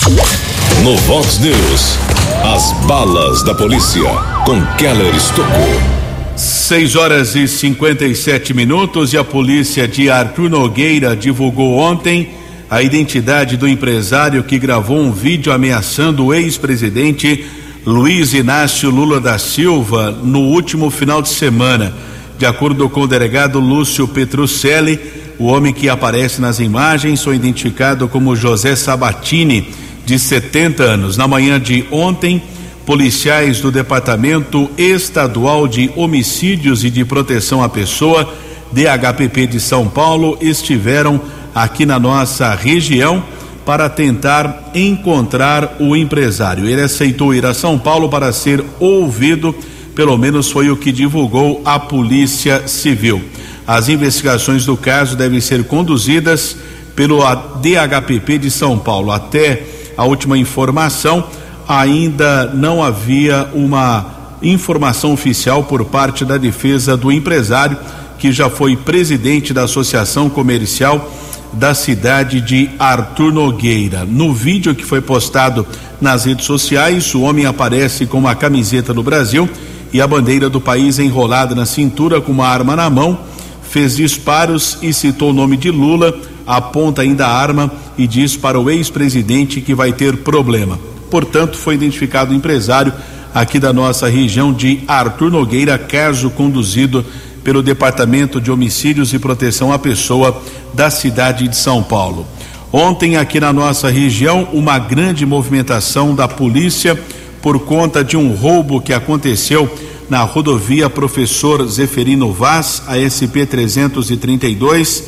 No 0.83 0.97
Vox 0.97 1.39
News, 1.39 1.97
as 2.43 2.73
balas 2.85 3.43
da 3.43 3.55
polícia 3.55 4.03
com 4.45 4.61
Keller 4.75 5.15
Estocou. 5.15 6.02
6 6.35 6.95
horas 6.95 7.35
e 7.35 7.47
57 7.47 8.55
minutos 8.55 9.13
e 9.13 9.17
a 9.17 9.23
polícia 9.23 9.87
de 9.87 10.09
Arthur 10.09 10.49
Nogueira 10.49 11.15
divulgou 11.15 11.77
ontem 11.77 12.31
a 12.67 12.81
identidade 12.81 13.55
do 13.55 13.67
empresário 13.67 14.43
que 14.43 14.57
gravou 14.57 14.97
um 14.97 15.11
vídeo 15.11 15.53
ameaçando 15.53 16.25
o 16.25 16.33
ex-presidente 16.33 17.45
Luiz 17.85 18.33
Inácio 18.33 18.89
Lula 18.89 19.19
da 19.19 19.37
Silva 19.37 20.09
no 20.11 20.39
último 20.39 20.89
final 20.89 21.21
de 21.21 21.29
semana. 21.29 21.93
De 22.39 22.47
acordo 22.47 22.89
com 22.89 23.01
o 23.01 23.07
delegado 23.07 23.59
Lúcio 23.59 24.07
Petrucelli, 24.07 24.99
o 25.37 25.45
homem 25.45 25.71
que 25.71 25.87
aparece 25.87 26.41
nas 26.41 26.59
imagens 26.59 27.23
foi 27.23 27.35
identificado 27.35 28.07
como 28.07 28.35
José 28.35 28.75
Sabatini, 28.75 29.67
de 30.03 30.17
70 30.17 30.81
anos. 30.83 31.15
Na 31.15 31.27
manhã 31.27 31.59
de 31.59 31.85
ontem, 31.91 32.41
policiais 32.85 33.59
do 33.59 33.71
Departamento 33.71 34.69
Estadual 34.77 35.67
de 35.67 35.91
Homicídios 35.95 36.83
e 36.83 36.89
de 36.89 37.05
Proteção 37.05 37.63
à 37.63 37.69
Pessoa, 37.69 38.33
DHPP 38.71 39.47
de 39.47 39.59
São 39.59 39.87
Paulo, 39.87 40.37
estiveram 40.41 41.21
aqui 41.53 41.85
na 41.85 41.99
nossa 41.99 42.53
região 42.55 43.23
para 43.65 43.89
tentar 43.89 44.71
encontrar 44.75 45.77
o 45.79 45.95
empresário. 45.95 46.67
Ele 46.67 46.81
aceitou 46.81 47.33
ir 47.33 47.45
a 47.45 47.53
São 47.53 47.79
Paulo 47.79 48.09
para 48.09 48.33
ser 48.33 48.63
ouvido, 48.79 49.55
pelo 49.95 50.17
menos 50.17 50.51
foi 50.51 50.69
o 50.69 50.75
que 50.75 50.91
divulgou 50.91 51.61
a 51.63 51.79
Polícia 51.79 52.67
Civil. 52.67 53.21
As 53.65 53.87
investigações 53.87 54.65
do 54.65 54.75
caso 54.75 55.15
devem 55.15 55.39
ser 55.39 55.63
conduzidas 55.63 56.57
pelo 56.95 57.19
DHPP 57.61 58.37
de 58.39 58.51
São 58.51 58.77
Paulo. 58.77 59.11
Até 59.11 59.63
a 59.95 60.03
última 60.03 60.37
informação, 60.37 61.25
ainda 61.67 62.47
não 62.53 62.83
havia 62.83 63.49
uma 63.53 64.05
informação 64.41 65.13
oficial 65.13 65.63
por 65.63 65.85
parte 65.85 66.25
da 66.25 66.37
defesa 66.37 66.97
do 66.97 67.11
empresário, 67.11 67.77
que 68.19 68.31
já 68.31 68.49
foi 68.49 68.75
presidente 68.75 69.53
da 69.53 69.63
Associação 69.63 70.29
Comercial 70.29 71.11
da 71.53 71.73
cidade 71.73 72.41
de 72.41 72.69
Arthur 72.79 73.31
Nogueira. 73.31 74.05
No 74.05 74.33
vídeo 74.33 74.73
que 74.73 74.83
foi 74.83 75.01
postado 75.01 75.65
nas 76.01 76.25
redes 76.25 76.45
sociais, 76.45 77.13
o 77.13 77.21
homem 77.21 77.45
aparece 77.45 78.05
com 78.05 78.17
uma 78.17 78.35
camiseta 78.35 78.93
do 78.93 79.03
Brasil 79.03 79.47
e 79.91 80.01
a 80.01 80.07
bandeira 80.07 80.49
do 80.49 80.59
país 80.59 80.97
enrolada 80.97 81.53
na 81.53 81.65
cintura 81.65 82.19
com 82.19 82.31
uma 82.31 82.47
arma 82.47 82.75
na 82.75 82.89
mão. 82.89 83.19
Fez 83.61 83.95
disparos 83.95 84.77
e 84.81 84.91
citou 84.91 85.29
o 85.29 85.33
nome 85.33 85.55
de 85.55 85.69
Lula, 85.69 86.13
aponta 86.45 87.03
ainda 87.03 87.27
a 87.27 87.35
arma 87.35 87.71
e 87.97 88.07
diz 88.07 88.35
para 88.35 88.59
o 88.59 88.69
ex-presidente 88.69 89.61
que 89.61 89.75
vai 89.75 89.93
ter 89.93 90.17
problema. 90.17 90.92
Portanto, 91.13 91.59
foi 91.59 91.75
identificado 91.75 92.33
o 92.33 92.35
empresário 92.35 92.91
aqui 93.35 93.59
da 93.59 93.71
nossa 93.71 94.09
região 94.09 94.51
de 94.51 94.79
Arthur 94.87 95.29
Nogueira, 95.29 95.77
caso 95.77 96.31
conduzido 96.31 97.05
pelo 97.43 97.61
Departamento 97.61 98.41
de 98.41 98.49
Homicídios 98.49 99.13
e 99.13 99.19
Proteção 99.19 99.71
à 99.71 99.77
Pessoa 99.77 100.41
da 100.73 100.89
cidade 100.89 101.47
de 101.47 101.55
São 101.55 101.83
Paulo. 101.83 102.25
Ontem, 102.71 103.15
aqui 103.15 103.39
na 103.39 103.53
nossa 103.53 103.91
região, 103.91 104.47
uma 104.53 104.79
grande 104.79 105.23
movimentação 105.23 106.15
da 106.15 106.27
polícia 106.27 106.99
por 107.43 107.59
conta 107.59 108.03
de 108.03 108.17
um 108.17 108.33
roubo 108.33 108.81
que 108.81 108.91
aconteceu 108.91 109.71
na 110.09 110.23
rodovia 110.23 110.89
Professor 110.89 111.63
Zeferino 111.67 112.33
Vaz, 112.33 112.81
a 112.87 112.97
SP 112.97 113.45
332, 113.45 115.03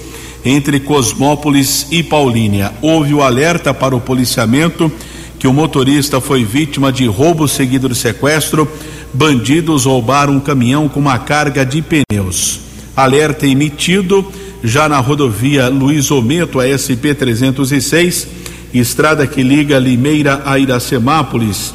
entre 0.46 0.80
Cosmópolis 0.80 1.88
e 1.90 2.04
Paulínia. 2.04 2.74
Houve 2.80 3.12
o 3.16 3.24
alerta 3.24 3.74
para 3.74 3.96
o 3.96 4.00
policiamento 4.00 4.92
que 5.40 5.48
o 5.48 5.54
motorista 5.54 6.22
foi 6.22 6.44
vítima 6.44 6.92
de 6.92 7.06
roubo 7.06 7.48
seguido 7.48 7.90
de 7.90 7.96
sequestro 7.96 8.68
bandidos 9.16 9.86
roubaram 9.86 10.34
um 10.34 10.40
caminhão 10.40 10.90
com 10.90 11.00
uma 11.00 11.18
carga 11.18 11.66
de 11.66 11.82
pneus. 11.82 12.60
Alerta 12.96 13.48
emitido 13.48 14.30
já 14.64 14.90
na 14.90 15.00
rodovia 15.00 15.70
Luiz 15.70 16.12
Ometo, 16.12 16.60
a 16.60 16.66
SP 16.68 17.16
306, 17.16 18.28
estrada 18.74 19.26
que 19.26 19.42
liga 19.42 19.80
Limeira 19.80 20.42
a 20.46 20.60
Iracemápolis. 20.60 21.74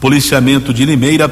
Policiamento 0.00 0.72
de 0.72 0.86
Limeira 0.86 1.28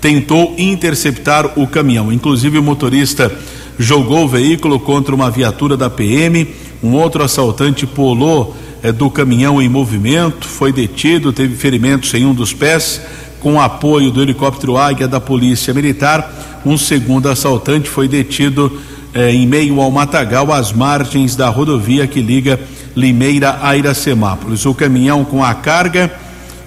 tentou 0.00 0.54
interceptar 0.58 1.58
o 1.58 1.66
caminhão. 1.66 2.12
Inclusive, 2.12 2.58
o 2.58 2.62
motorista 2.62 3.32
jogou 3.78 4.24
o 4.24 4.28
veículo 4.28 4.78
contra 4.78 5.14
uma 5.14 5.30
viatura 5.30 5.76
da 5.76 5.88
PM. 5.88 6.46
Um 6.82 6.92
outro 6.92 7.22
assaltante 7.22 7.86
pulou 7.86 8.54
do 8.92 9.10
caminhão 9.10 9.60
em 9.62 9.68
movimento, 9.68 10.46
foi 10.46 10.72
detido, 10.72 11.32
teve 11.32 11.56
ferimentos 11.56 12.12
em 12.14 12.26
um 12.26 12.34
dos 12.34 12.52
pés 12.52 13.00
com 13.40 13.60
apoio 13.60 14.10
do 14.10 14.22
helicóptero 14.22 14.76
Águia 14.76 15.06
da 15.06 15.20
Polícia 15.20 15.74
Militar. 15.74 16.60
Um 16.64 16.78
segundo 16.78 17.28
assaltante 17.28 17.90
foi 17.90 18.08
detido 18.08 18.80
eh, 19.12 19.32
em 19.32 19.46
meio 19.46 19.80
ao 19.80 19.90
matagal, 19.90 20.50
às 20.52 20.72
margens 20.72 21.36
da 21.36 21.48
rodovia 21.48 22.06
que 22.06 22.20
liga 22.20 22.58
Limeira 22.96 23.58
a 23.60 23.76
Iracemápolis. 23.76 24.64
O 24.64 24.74
caminhão 24.74 25.24
com 25.24 25.44
a 25.44 25.52
carga 25.52 26.10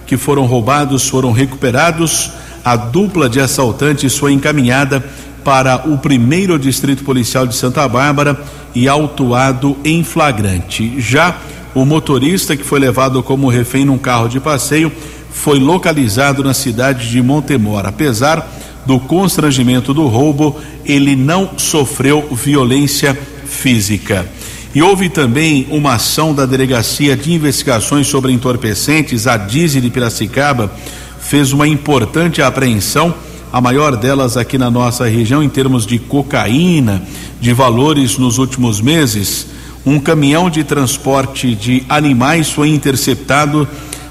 que 0.06 0.16
foram 0.16 0.46
roubados 0.46 1.08
foram 1.08 1.32
recuperados. 1.32 2.30
A 2.64 2.76
dupla 2.76 3.28
de 3.28 3.40
assaltantes 3.40 4.16
foi 4.16 4.32
encaminhada 4.32 5.04
para 5.44 5.88
o 5.88 5.98
primeiro 5.98 6.58
distrito 6.58 7.04
policial 7.04 7.46
de 7.46 7.54
Santa 7.54 7.88
Bárbara 7.88 8.38
e 8.74 8.88
autuado 8.88 9.76
em 9.84 10.04
flagrante. 10.04 11.00
Já 11.00 11.36
o 11.80 11.86
motorista 11.86 12.56
que 12.56 12.64
foi 12.64 12.80
levado 12.80 13.22
como 13.22 13.48
refém 13.48 13.84
num 13.84 13.98
carro 13.98 14.28
de 14.28 14.40
passeio 14.40 14.90
foi 15.30 15.60
localizado 15.60 16.42
na 16.42 16.52
cidade 16.52 17.08
de 17.08 17.22
Montemor. 17.22 17.86
Apesar 17.86 18.46
do 18.84 18.98
constrangimento 18.98 19.94
do 19.94 20.06
roubo, 20.08 20.56
ele 20.84 21.14
não 21.14 21.50
sofreu 21.56 22.28
violência 22.32 23.16
física. 23.46 24.28
E 24.74 24.82
houve 24.82 25.08
também 25.08 25.66
uma 25.70 25.94
ação 25.94 26.34
da 26.34 26.44
Delegacia 26.44 27.16
de 27.16 27.32
Investigações 27.32 28.06
sobre 28.06 28.32
Entorpecentes, 28.32 29.26
a 29.26 29.36
DIZI 29.36 29.80
de 29.80 29.90
Piracicaba, 29.90 30.72
fez 31.20 31.52
uma 31.52 31.68
importante 31.68 32.42
apreensão, 32.42 33.14
a 33.52 33.60
maior 33.60 33.96
delas 33.96 34.36
aqui 34.36 34.58
na 34.58 34.70
nossa 34.70 35.06
região, 35.06 35.42
em 35.42 35.48
termos 35.48 35.86
de 35.86 35.98
cocaína, 35.98 37.02
de 37.40 37.52
valores 37.52 38.18
nos 38.18 38.38
últimos 38.38 38.80
meses. 38.80 39.57
Um 39.86 39.98
caminhão 40.00 40.50
de 40.50 40.64
transporte 40.64 41.54
de 41.54 41.84
animais 41.88 42.50
foi 42.50 42.68
interceptado 42.68 43.66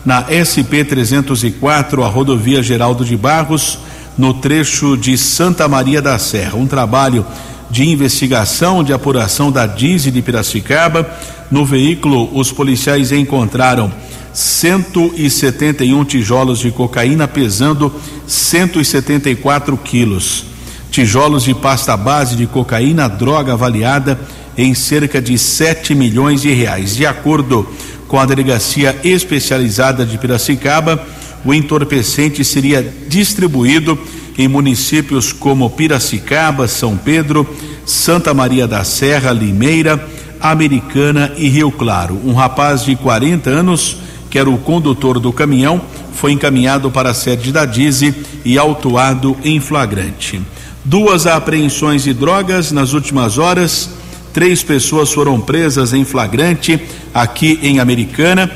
na 0.06 0.25
SP 0.32 0.86
304, 0.88 2.03
a 2.03 2.08
rodovia 2.08 2.63
Geraldo 2.63 3.03
de 3.03 3.17
Barros, 3.17 3.80
no 4.17 4.34
trecho 4.34 4.95
de 4.97 5.17
Santa 5.17 5.67
Maria 5.67 6.01
da 6.01 6.17
Serra. 6.17 6.56
Um 6.56 6.65
trabalho 6.65 7.25
de 7.69 7.88
investigação, 7.88 8.84
de 8.84 8.93
apuração 8.93 9.51
da 9.51 9.67
DIZI 9.67 10.10
de 10.10 10.21
Piracicaba. 10.21 11.08
No 11.51 11.65
veículo, 11.65 12.30
os 12.34 12.51
policiais 12.51 13.12
encontraram 13.12 13.91
171 14.34 16.06
tijolos 16.06 16.60
de 16.60 16.71
cocaína 16.71 17.27
pesando 17.27 17.93
174 18.25 19.75
quilos. 19.77 20.45
Tijolos 20.89 21.43
de 21.43 21.53
pasta 21.53 21.97
base 21.97 22.36
de 22.36 22.47
cocaína, 22.47 23.08
droga 23.08 23.53
avaliada 23.53 24.19
em 24.58 24.74
cerca 24.74 25.22
de 25.22 25.38
7 25.38 25.93
milhões 25.93 26.41
de 26.41 26.52
reais. 26.52 26.96
De 26.96 27.06
acordo 27.06 27.67
com 28.08 28.20
a 28.20 28.26
delegacia 28.26 28.96
especializada 29.04 30.06
de 30.06 30.17
Piracicaba, 30.17 31.06
o 31.46 31.54
entorpecente 31.54 32.43
seria 32.43 32.82
distribuído 33.08 33.98
em 34.38 34.48
municípios 34.48 35.32
como 35.34 35.70
Piracicaba, 35.70 36.67
São 36.67 36.96
Pedro, 36.96 37.48
Santa 37.86 38.34
Maria 38.34 38.67
da 38.67 38.84
Serra, 38.84 39.32
Limeira, 39.32 40.04
Americana 40.39 41.32
e 41.38 41.48
Rio 41.48 41.72
Claro. 41.72 42.20
Um 42.24 42.34
rapaz 42.34 42.84
de 42.84 42.96
40 42.96 43.50
anos, 43.50 43.98
que 44.30 44.38
era 44.38 44.50
o 44.50 44.58
condutor 44.58 45.20
do 45.20 45.34
caminhão, 45.34 45.82
foi 46.13 46.32
encaminhado 46.32 46.91
para 46.91 47.12
a 47.12 47.13
sede 47.13 47.52
da 47.52 47.65
Dize 47.65 48.13
e 48.43 48.58
autuado 48.58 49.38
em 49.43 49.60
flagrante. 49.60 50.41
Duas 50.84 51.28
apreensões 51.28 52.04
de 52.04 52.13
drogas 52.13 52.72
nas 52.72 52.93
últimas 52.93 53.38
horas. 53.38 53.89
Três 54.38 54.62
pessoas 54.62 55.12
foram 55.12 55.41
presas 55.41 55.93
em 55.93 56.06
flagrante 56.06 56.80
aqui 57.12 57.58
em 57.63 57.80
Americana 57.80 58.47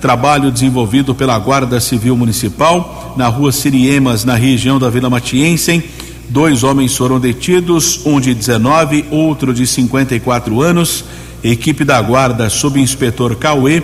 trabalho 0.00 0.50
desenvolvido 0.50 1.14
pela 1.14 1.38
Guarda 1.38 1.78
Civil 1.78 2.16
Municipal 2.16 3.14
na 3.16 3.28
rua 3.28 3.52
Siriemas, 3.52 4.24
na 4.24 4.34
região 4.34 4.80
da 4.80 4.90
Vila 4.90 5.08
Matiense. 5.08 5.88
Dois 6.28 6.64
homens 6.64 6.96
foram 6.96 7.20
detidos, 7.20 8.04
um 8.04 8.18
de 8.18 8.34
19, 8.34 9.04
outro 9.12 9.54
de 9.54 9.64
54 9.64 10.60
anos. 10.60 11.04
Equipe 11.44 11.84
da 11.84 12.02
Guarda, 12.02 12.50
subinspetor 12.50 13.36
Cauê, 13.36 13.80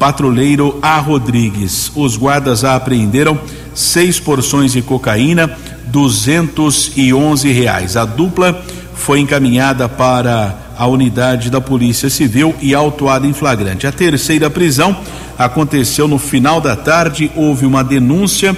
patrulheiro 0.00 0.76
A. 0.82 0.98
Rodrigues. 0.98 1.88
Os 1.94 2.16
guardas 2.16 2.64
apreenderam 2.64 3.38
seis 3.72 4.18
porções 4.18 4.72
de 4.72 4.82
cocaína, 4.82 5.56
211 5.86 7.52
reais. 7.52 7.96
A 7.96 8.04
dupla 8.04 8.60
foi 8.92 9.20
encaminhada 9.20 9.88
para 9.88 10.65
a 10.76 10.86
unidade 10.86 11.50
da 11.50 11.60
Polícia 11.60 12.10
Civil 12.10 12.54
e 12.60 12.74
autuada 12.74 13.26
em 13.26 13.32
flagrante. 13.32 13.86
A 13.86 13.92
terceira 13.92 14.50
prisão 14.50 14.96
aconteceu 15.38 16.06
no 16.06 16.18
final 16.18 16.60
da 16.60 16.76
tarde. 16.76 17.30
Houve 17.34 17.66
uma 17.66 17.82
denúncia. 17.82 18.56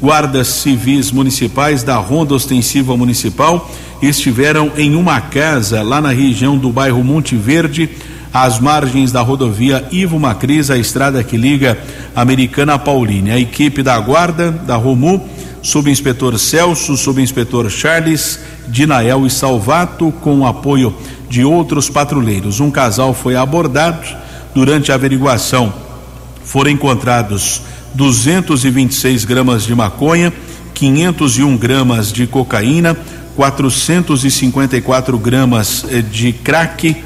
Guardas 0.00 0.48
civis 0.48 1.10
municipais 1.10 1.82
da 1.82 1.96
Ronda 1.96 2.34
Ostensiva 2.34 2.96
Municipal 2.96 3.70
estiveram 4.02 4.70
em 4.76 4.94
uma 4.94 5.20
casa 5.20 5.82
lá 5.82 6.00
na 6.00 6.10
região 6.10 6.58
do 6.58 6.70
bairro 6.70 7.02
Monte 7.02 7.34
Verde, 7.34 7.88
às 8.32 8.60
margens 8.60 9.10
da 9.10 9.22
rodovia 9.22 9.86
Ivo 9.90 10.20
Macris, 10.20 10.70
a 10.70 10.76
estrada 10.76 11.24
que 11.24 11.38
liga 11.38 11.78
Americana 12.14 12.74
a 12.74 12.78
Paulínia. 12.78 13.34
A 13.34 13.40
equipe 13.40 13.82
da 13.82 13.98
Guarda, 13.98 14.50
da 14.50 14.76
Romu, 14.76 15.26
subinspetor 15.66 16.38
Celso, 16.38 16.96
subinspetor 16.96 17.68
Charles, 17.68 18.40
Dinael 18.68 19.26
e 19.26 19.30
Salvato, 19.30 20.12
com 20.20 20.40
o 20.40 20.46
apoio 20.46 20.94
de 21.28 21.44
outros 21.44 21.90
patrulheiros. 21.90 22.60
Um 22.60 22.70
casal 22.70 23.12
foi 23.12 23.36
abordado 23.36 24.06
durante 24.54 24.92
a 24.92 24.94
averiguação 24.94 25.86
foram 26.46 26.70
encontrados 26.70 27.60
226 27.94 29.24
gramas 29.24 29.64
de 29.64 29.74
maconha, 29.74 30.32
501 30.72 31.56
gramas 31.56 32.12
de 32.12 32.26
cocaína, 32.26 32.96
454 33.34 35.18
gramas 35.18 35.84
eh, 35.90 36.00
de 36.00 36.32
crack, 36.32 36.96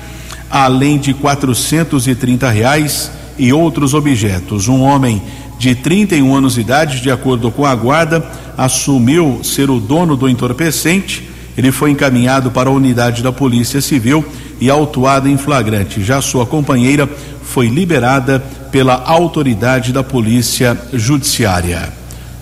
além 0.50 0.98
de 0.98 1.14
430 1.14 2.50
reais 2.50 3.10
e 3.38 3.50
outros 3.52 3.94
objetos. 3.94 4.68
Um 4.68 4.82
homem 4.82 5.22
de 5.60 5.74
31 5.74 6.34
anos 6.34 6.54
de 6.54 6.62
idade, 6.62 7.02
de 7.02 7.10
acordo 7.10 7.50
com 7.50 7.66
a 7.66 7.74
guarda, 7.74 8.24
assumiu 8.56 9.40
ser 9.44 9.68
o 9.68 9.78
dono 9.78 10.16
do 10.16 10.26
entorpecente. 10.26 11.28
Ele 11.54 11.70
foi 11.70 11.90
encaminhado 11.90 12.50
para 12.50 12.70
a 12.70 12.72
unidade 12.72 13.22
da 13.22 13.30
Polícia 13.30 13.78
Civil 13.82 14.24
e 14.58 14.70
autuado 14.70 15.28
em 15.28 15.36
flagrante. 15.36 16.02
Já 16.02 16.22
sua 16.22 16.46
companheira 16.46 17.06
foi 17.42 17.68
liberada 17.68 18.42
pela 18.72 19.04
autoridade 19.04 19.92
da 19.92 20.02
Polícia 20.02 20.74
Judiciária. 20.94 21.92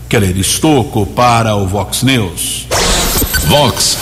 Keller 0.09 0.37
Estocco 0.37 1.05
para 1.05 1.57
o 1.57 1.67
Vox 1.67 2.05
News. 2.05 2.69
Vox 3.49 3.99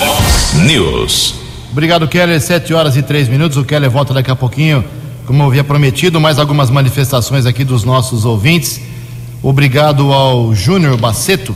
News. 0.67 1.37
Obrigado, 1.73 2.07
Keller. 2.07 2.39
Sete 2.39 2.75
horas 2.75 2.99
e 2.99 3.03
três 3.03 3.29
minutos. 3.29 3.57
O 3.57 3.65
Keller 3.65 3.91
volta 3.91 4.13
daqui 4.13 4.31
a 4.31 4.37
pouquinho, 4.37 4.85
como 5.25 5.43
eu 5.43 5.47
havia 5.47 5.65
prometido, 5.65 6.21
mais 6.21 6.39
algumas 6.39 6.69
manifestações 6.69 7.47
aqui 7.47 7.65
dos 7.65 7.83
nossos 7.83 8.27
ouvintes. 8.27 8.95
Obrigado 9.49 10.13
ao 10.13 10.53
Júnior 10.57 10.97
Baceto. 10.97 11.55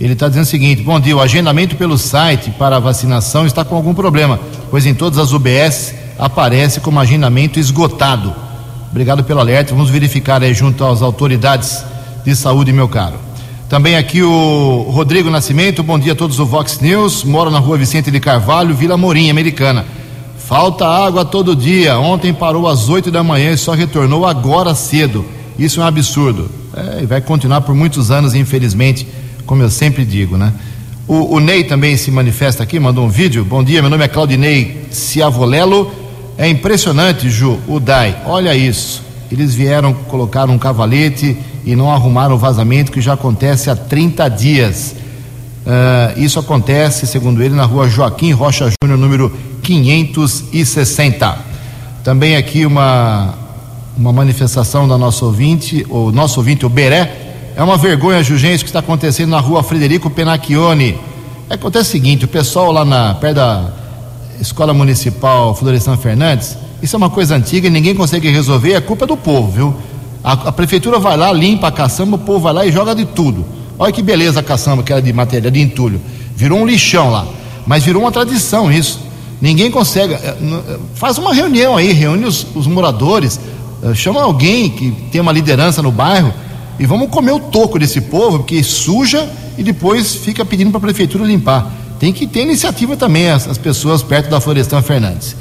Ele 0.00 0.12
está 0.12 0.28
dizendo 0.28 0.44
o 0.44 0.46
seguinte: 0.46 0.80
bom 0.80 1.00
dia, 1.00 1.16
o 1.16 1.20
agendamento 1.20 1.74
pelo 1.74 1.98
site 1.98 2.52
para 2.52 2.78
vacinação 2.78 3.44
está 3.44 3.64
com 3.64 3.74
algum 3.74 3.92
problema, 3.92 4.38
pois 4.70 4.86
em 4.86 4.94
todas 4.94 5.18
as 5.18 5.32
UBS 5.32 5.92
aparece 6.16 6.78
como 6.78 7.00
agendamento 7.00 7.58
esgotado. 7.58 8.32
Obrigado 8.92 9.24
pelo 9.24 9.40
alerta. 9.40 9.74
Vamos 9.74 9.90
verificar 9.90 10.40
aí 10.40 10.54
junto 10.54 10.84
às 10.84 11.02
autoridades 11.02 11.84
de 12.24 12.36
saúde, 12.36 12.72
meu 12.72 12.86
caro. 12.86 13.16
Também 13.68 13.96
aqui 13.96 14.22
o 14.22 14.86
Rodrigo 14.92 15.28
Nascimento. 15.30 15.82
Bom 15.82 15.98
dia 15.98 16.12
a 16.12 16.16
todos 16.16 16.36
do 16.36 16.46
Vox 16.46 16.78
News. 16.78 17.24
Moro 17.24 17.50
na 17.50 17.58
rua 17.58 17.76
Vicente 17.76 18.12
de 18.12 18.20
Carvalho, 18.20 18.72
Vila 18.72 18.96
Morim, 18.96 19.28
Americana. 19.30 19.84
Falta 20.38 20.86
água 20.86 21.24
todo 21.24 21.56
dia. 21.56 21.98
Ontem 21.98 22.32
parou 22.32 22.68
às 22.68 22.88
8 22.88 23.10
da 23.10 23.24
manhã 23.24 23.50
e 23.50 23.58
só 23.58 23.72
retornou 23.72 24.24
agora 24.24 24.76
cedo. 24.76 25.26
Isso 25.58 25.80
é 25.80 25.82
um 25.82 25.86
absurdo. 25.88 26.59
É, 26.74 27.02
e 27.02 27.06
vai 27.06 27.20
continuar 27.20 27.60
por 27.62 27.74
muitos 27.74 28.10
anos, 28.10 28.34
infelizmente, 28.34 29.06
como 29.46 29.62
eu 29.62 29.70
sempre 29.70 30.04
digo, 30.04 30.36
né? 30.36 30.52
O, 31.08 31.36
o 31.36 31.40
Ney 31.40 31.64
também 31.64 31.96
se 31.96 32.10
manifesta 32.10 32.62
aqui, 32.62 32.78
mandou 32.78 33.04
um 33.04 33.08
vídeo. 33.08 33.44
Bom 33.44 33.64
dia, 33.64 33.80
meu 33.80 33.90
nome 33.90 34.04
é 34.04 34.08
Claudinei 34.08 34.86
Ciavolelo 34.90 35.90
é 36.40 36.48
impressionante, 36.48 37.28
Ju, 37.28 37.60
o 37.68 37.78
DAI. 37.78 38.22
Olha 38.24 38.56
isso. 38.56 39.02
Eles 39.30 39.54
vieram 39.54 39.92
colocar 39.92 40.48
um 40.48 40.56
cavalete 40.56 41.36
e 41.66 41.76
não 41.76 41.92
arrumaram 41.92 42.34
o 42.34 42.38
vazamento 42.38 42.90
que 42.90 43.02
já 43.02 43.12
acontece 43.12 43.68
há 43.68 43.76
30 43.76 44.26
dias. 44.30 44.94
Uh, 45.66 46.18
isso 46.18 46.40
acontece, 46.40 47.06
segundo 47.06 47.42
ele, 47.42 47.54
na 47.54 47.66
rua 47.66 47.90
Joaquim 47.90 48.32
Rocha 48.32 48.72
Júnior, 48.82 48.98
número 48.98 49.30
560. 49.62 51.38
Também 52.02 52.34
aqui 52.36 52.64
uma, 52.64 53.34
uma 53.96 54.12
manifestação 54.12 54.86
da 54.88 54.96
nossa 54.96 55.24
ouvinte, 55.24 55.86
o 55.88 56.10
nosso 56.10 56.40
ouvinte, 56.40 56.64
o 56.64 56.68
Beré. 56.68 57.52
É 57.56 57.62
uma 57.62 57.76
vergonha, 57.76 58.22
Jugêncio, 58.22 58.64
que 58.64 58.70
está 58.70 58.78
acontecendo 58.78 59.30
na 59.30 59.40
rua 59.40 59.62
Frederico 59.62 60.08
Penacchione. 60.08 60.98
Acontece 61.48 61.88
o 61.88 61.92
seguinte: 61.92 62.24
o 62.24 62.28
pessoal 62.28 62.72
lá 62.72 62.84
na, 62.84 63.14
perto 63.14 63.36
da 63.36 63.72
Escola 64.40 64.72
Municipal 64.72 65.54
Florestan 65.54 65.96
Fernandes, 65.96 66.56
isso 66.82 66.96
é 66.96 66.98
uma 66.98 67.10
coisa 67.10 67.34
antiga 67.34 67.66
e 67.66 67.70
ninguém 67.70 67.94
consegue 67.94 68.30
resolver, 68.30 68.72
é 68.72 68.80
culpa 68.80 69.06
do 69.06 69.16
povo, 69.16 69.50
viu? 69.50 69.74
A, 70.22 70.32
a, 70.32 70.52
prefeitura 70.52 70.98
vai 70.98 71.16
lá, 71.16 71.32
limpa 71.32 71.68
a 71.68 71.72
caçamba, 71.72 72.16
o 72.16 72.18
povo 72.18 72.40
vai 72.40 72.52
lá 72.52 72.66
e 72.66 72.72
joga 72.72 72.94
de 72.94 73.04
tudo. 73.04 73.44
Olha 73.78 73.92
que 73.92 74.02
beleza 74.02 74.40
a 74.40 74.42
caçamba 74.42 74.82
que 74.82 74.92
era 74.92 75.00
de 75.00 75.12
matéria, 75.12 75.50
de 75.50 75.60
entulho. 75.60 76.00
Virou 76.36 76.58
um 76.58 76.66
lixão 76.66 77.10
lá. 77.10 77.26
Mas 77.66 77.84
virou 77.84 78.02
uma 78.02 78.12
tradição 78.12 78.70
isso. 78.70 79.00
Ninguém 79.40 79.70
consegue. 79.70 80.14
Eh, 80.14 80.18
eh, 80.26 80.78
faz 80.94 81.16
uma 81.16 81.32
reunião 81.32 81.76
aí, 81.76 81.92
reúne 81.92 82.26
os, 82.26 82.46
os 82.54 82.66
moradores, 82.66 83.40
chama 83.94 84.22
alguém 84.22 84.70
que 84.70 84.90
tem 85.10 85.20
uma 85.20 85.32
liderança 85.32 85.82
no 85.82 85.90
bairro 85.90 86.32
e 86.78 86.86
vamos 86.86 87.08
comer 87.10 87.32
o 87.32 87.40
toco 87.40 87.78
desse 87.78 88.00
povo, 88.00 88.38
porque 88.38 88.62
suja 88.62 89.28
e 89.56 89.62
depois 89.62 90.14
fica 90.14 90.44
pedindo 90.44 90.70
para 90.70 90.78
a 90.78 90.82
prefeitura 90.82 91.24
limpar 91.24 91.80
tem 92.00 92.14
que 92.14 92.26
ter 92.26 92.40
iniciativa 92.40 92.96
também 92.96 93.30
as, 93.30 93.46
as 93.46 93.58
pessoas 93.58 94.02
perto 94.02 94.30
da 94.30 94.40
Florestan 94.40 94.80
Fernandes. 94.80 95.36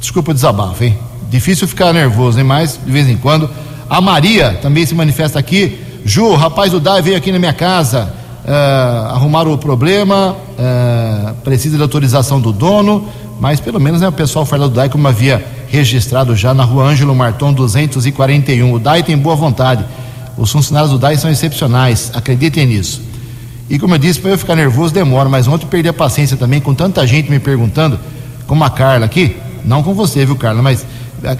Desculpa 0.00 0.32
o 0.32 0.34
desabafo, 0.34 0.82
hein? 0.82 0.98
Difícil 1.30 1.68
ficar 1.68 1.92
nervoso, 1.92 2.36
hein? 2.36 2.44
Mas 2.44 2.78
de 2.84 2.90
vez 2.90 3.08
em 3.08 3.16
quando. 3.16 3.48
A 3.88 4.00
Maria 4.00 4.58
também 4.60 4.84
se 4.84 4.94
manifesta 4.94 5.38
aqui. 5.38 5.78
Ju, 6.04 6.34
rapaz 6.34 6.72
do 6.72 6.80
DAI 6.80 7.00
veio 7.00 7.16
aqui 7.16 7.30
na 7.30 7.38
minha 7.38 7.52
casa 7.52 8.12
uh, 8.44 9.14
arrumar 9.14 9.46
o 9.46 9.56
problema, 9.56 10.34
uh, 10.34 11.34
precisa 11.44 11.76
de 11.76 11.82
autorização 11.82 12.40
do 12.40 12.52
dono, 12.52 13.08
mas 13.38 13.60
pelo 13.60 13.78
menos 13.78 14.00
né, 14.00 14.08
o 14.08 14.12
pessoal 14.12 14.44
fala 14.44 14.68
do 14.68 14.74
DAI 14.74 14.88
como 14.88 15.06
havia 15.06 15.44
registrado 15.70 16.34
já 16.34 16.52
na 16.52 16.64
rua 16.64 16.84
Ângelo 16.84 17.14
Marton 17.14 17.52
241. 17.52 18.72
O 18.72 18.78
DAI 18.78 19.02
tem 19.02 19.16
boa 19.16 19.36
vontade. 19.36 19.84
Os 20.36 20.50
funcionários 20.50 20.90
do 20.90 20.98
DAI 20.98 21.16
são 21.16 21.30
excepcionais, 21.30 22.10
acreditem 22.14 22.66
nisso. 22.66 23.02
E 23.68 23.78
como 23.78 23.94
eu 23.94 23.98
disse, 23.98 24.18
para 24.18 24.32
eu 24.32 24.38
ficar 24.38 24.56
nervoso 24.56 24.92
demora, 24.92 25.28
mas 25.28 25.46
ontem 25.46 25.66
perdi 25.66 25.88
a 25.88 25.92
paciência 25.92 26.36
também 26.36 26.60
com 26.60 26.74
tanta 26.74 27.06
gente 27.06 27.30
me 27.30 27.38
perguntando, 27.38 28.00
como 28.46 28.64
a 28.64 28.70
Carla 28.70 29.06
aqui, 29.06 29.36
não 29.64 29.82
com 29.82 29.94
você, 29.94 30.26
viu, 30.26 30.34
Carla, 30.34 30.60
mas 30.60 30.84
eh, 31.22 31.38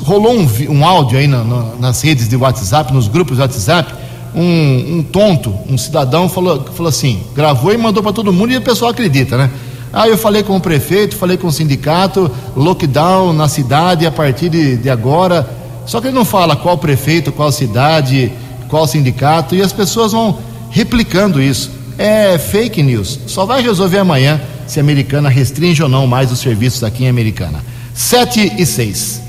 rolou 0.00 0.34
um, 0.34 0.48
um 0.70 0.84
áudio 0.84 1.18
aí 1.18 1.28
nas 1.28 2.02
redes 2.02 2.28
de 2.28 2.34
WhatsApp, 2.34 2.92
nos 2.92 3.06
grupos 3.06 3.36
de 3.36 3.42
WhatsApp, 3.42 3.94
um, 4.34 4.98
um, 4.98 5.02
tonto, 5.04 5.54
um 5.68 5.78
cidadão 5.78 6.28
falou, 6.28 6.64
falou 6.72 6.88
assim, 6.88 7.22
gravou 7.34 7.72
e 7.72 7.76
mandou 7.76 8.02
para 8.02 8.12
todo 8.12 8.32
mundo 8.32 8.52
e 8.52 8.56
o 8.56 8.62
pessoal 8.62 8.90
acredita, 8.90 9.36
né? 9.36 9.50
Ah, 9.92 10.08
eu 10.08 10.18
falei 10.18 10.42
com 10.42 10.56
o 10.56 10.60
prefeito, 10.60 11.16
falei 11.16 11.36
com 11.36 11.46
o 11.46 11.52
sindicato, 11.52 12.30
lockdown 12.56 13.32
na 13.32 13.48
cidade 13.48 14.06
a 14.06 14.10
partir 14.10 14.48
de, 14.48 14.76
de 14.76 14.90
agora, 14.90 15.48
Só 15.86 16.00
que 16.00 16.08
ele 16.08 16.14
não 16.14 16.24
fala 16.24 16.54
qual 16.54 16.76
prefeito, 16.76 17.32
qual 17.32 17.50
cidade, 17.50 18.30
qual 18.68 18.86
sindicato, 18.86 19.54
e 19.54 19.62
as 19.62 19.72
pessoas 19.72 20.12
vão 20.12 20.38
replicando 20.70 21.40
isso. 21.40 21.70
É 21.96 22.36
fake 22.38 22.82
news. 22.82 23.18
Só 23.26 23.46
vai 23.46 23.62
resolver 23.62 23.98
amanhã 23.98 24.40
se 24.66 24.78
a 24.78 24.82
americana 24.82 25.30
restringe 25.30 25.82
ou 25.82 25.88
não 25.88 26.06
mais 26.06 26.30
os 26.30 26.40
serviços 26.40 26.84
aqui 26.84 27.04
em 27.04 27.08
Americana. 27.08 27.64
7 27.94 28.52
e 28.58 28.66
6. 28.66 29.22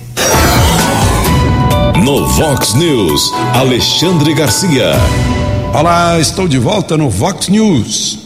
No 2.04 2.28
Vox 2.28 2.74
News, 2.74 3.34
Alexandre 3.54 4.34
Garcia. 4.34 4.92
Olá, 5.74 6.20
estou 6.20 6.48
de 6.48 6.60
volta 6.60 6.98
no 6.98 7.10
Vox 7.10 7.48
News. 7.48 8.20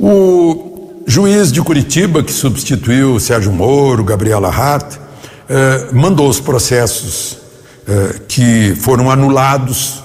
O 0.00 0.71
juiz 1.06 1.50
de 1.52 1.60
Curitiba, 1.60 2.22
que 2.22 2.32
substituiu 2.32 3.18
Sérgio 3.18 3.52
Moro, 3.52 4.04
Gabriela 4.04 4.48
Hart, 4.48 4.96
eh, 5.48 5.88
mandou 5.92 6.28
os 6.28 6.40
processos 6.40 7.38
eh, 7.86 8.20
que 8.28 8.74
foram 8.76 9.10
anulados 9.10 10.02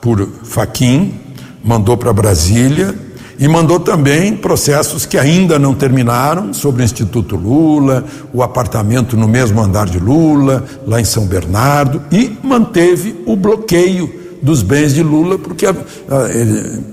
por 0.00 0.28
Faquim, 0.44 1.20
mandou 1.62 1.96
para 1.96 2.12
Brasília 2.12 2.94
e 3.38 3.46
mandou 3.48 3.80
também 3.80 4.36
processos 4.36 5.04
que 5.04 5.18
ainda 5.18 5.58
não 5.58 5.74
terminaram 5.74 6.54
sobre 6.54 6.82
o 6.82 6.84
Instituto 6.84 7.36
Lula, 7.36 8.04
o 8.32 8.42
apartamento 8.42 9.16
no 9.16 9.28
mesmo 9.28 9.60
andar 9.60 9.86
de 9.86 9.98
Lula, 9.98 10.64
lá 10.86 11.00
em 11.00 11.04
São 11.04 11.26
Bernardo, 11.26 12.02
e 12.10 12.38
manteve 12.42 13.22
o 13.26 13.36
bloqueio 13.36 14.25
dos 14.46 14.62
bens 14.62 14.94
de 14.94 15.02
Lula, 15.02 15.36
porque, 15.36 15.66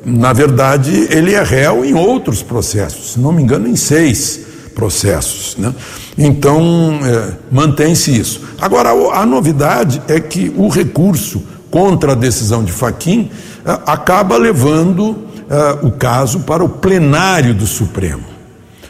na 0.03 0.33
verdade, 0.33 1.07
ele 1.11 1.35
é 1.35 1.43
réu 1.43 1.85
em 1.85 1.93
outros 1.93 2.41
processos, 2.41 3.11
se 3.11 3.19
não 3.19 3.31
me 3.31 3.43
engano, 3.43 3.67
em 3.67 3.75
seis 3.75 4.39
processos. 4.73 5.55
Né? 5.55 5.71
Então, 6.17 6.99
é, 7.05 7.33
mantém-se 7.51 8.19
isso. 8.19 8.41
Agora, 8.59 8.89
a 8.89 9.23
novidade 9.23 10.01
é 10.07 10.19
que 10.19 10.51
o 10.57 10.67
recurso 10.67 11.43
contra 11.69 12.13
a 12.13 12.15
decisão 12.15 12.63
de 12.63 12.71
Faquim 12.71 13.29
é, 13.63 13.79
acaba 13.85 14.35
levando 14.35 15.11
uh, 15.11 15.85
o 15.85 15.91
caso 15.91 16.39
para 16.39 16.63
o 16.63 16.69
plenário 16.69 17.53
do 17.53 17.67
Supremo. 17.67 18.23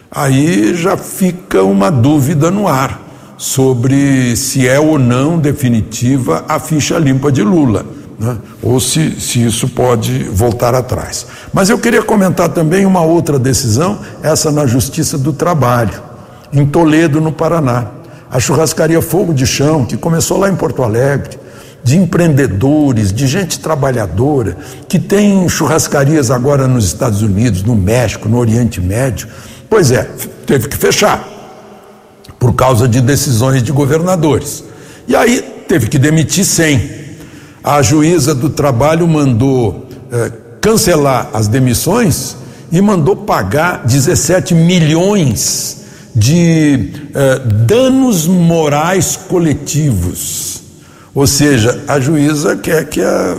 Aí 0.10 0.74
já 0.74 0.96
fica 0.96 1.64
uma 1.64 1.90
dúvida 1.90 2.50
no 2.50 2.66
ar 2.66 3.02
sobre 3.38 4.38
se 4.38 4.66
é 4.66 4.80
ou 4.80 4.98
não 4.98 5.38
definitiva 5.38 6.46
a 6.48 6.60
ficha 6.60 6.98
limpa 6.98 7.30
de 7.30 7.44
Lula, 7.44 7.86
né? 8.20 8.38
ou 8.62 8.80
se, 8.80 9.20
se 9.20 9.44
isso 9.46 9.68
pode 9.68 10.24
voltar 10.26 10.76
atrás. 10.76 11.26
Mas 11.52 11.70
eu 11.70 11.78
queria 11.78 12.02
comentar 12.02 12.50
também 12.50 12.86
uma 12.86 13.02
outra 13.02 13.38
decisão, 13.38 14.00
essa 14.22 14.52
na 14.52 14.66
Justiça 14.66 15.18
do 15.18 15.34
Trabalho, 15.34 16.02
em 16.52 16.66
Toledo, 16.66 17.20
no 17.20 17.32
Paraná. 17.32 17.88
A 18.30 18.40
churrascaria 18.40 19.02
Fogo 19.02 19.34
de 19.34 19.46
Chão, 19.46 19.86
que 19.86 19.98
começou 19.98 20.38
lá 20.38 20.50
em 20.50 20.56
Porto 20.56 20.84
Alegre, 20.84 21.38
de 21.84 21.98
empreendedores, 21.98 23.12
de 23.12 23.28
gente 23.28 23.60
trabalhadora, 23.60 24.58
que 24.88 24.98
tem 24.98 25.48
churrascarias 25.50 26.32
agora 26.32 26.68
nos 26.68 26.86
Estados 26.86 27.22
Unidos, 27.22 27.62
no 27.62 27.76
México, 27.76 28.30
no 28.30 28.38
Oriente 28.38 28.80
Médio. 28.80 29.28
Pois 29.70 29.92
é, 29.92 30.10
teve 30.46 30.70
que 30.70 30.78
fechar, 30.78 31.28
por 32.40 32.54
causa 32.54 32.88
de 32.88 33.02
decisões 33.02 33.62
de 33.62 33.72
governadores. 33.72 34.64
E 35.08 35.16
aí 35.16 35.42
teve 35.68 35.88
que 35.88 36.00
demitir 36.00 36.46
100. 36.46 37.03
A 37.64 37.82
juíza 37.82 38.36
do 38.36 38.50
trabalho 38.50 39.08
mandou 39.08 39.88
eh, 40.12 40.32
cancelar 40.60 41.30
as 41.34 41.48
demissões 41.48 42.36
e 42.72 42.82
mandou 42.82 43.16
pagar 43.16 43.86
17 43.86 44.54
milhões 44.54 45.84
de 46.16 46.92
eh, 47.14 47.40
danos 47.66 48.28
morais 48.28 49.16
coletivos 49.16 50.54
ou 51.14 51.28
seja, 51.28 51.84
a 51.88 52.00
juíza 52.00 52.56
quer 52.56 52.86
que 52.86 53.00
a 53.00 53.38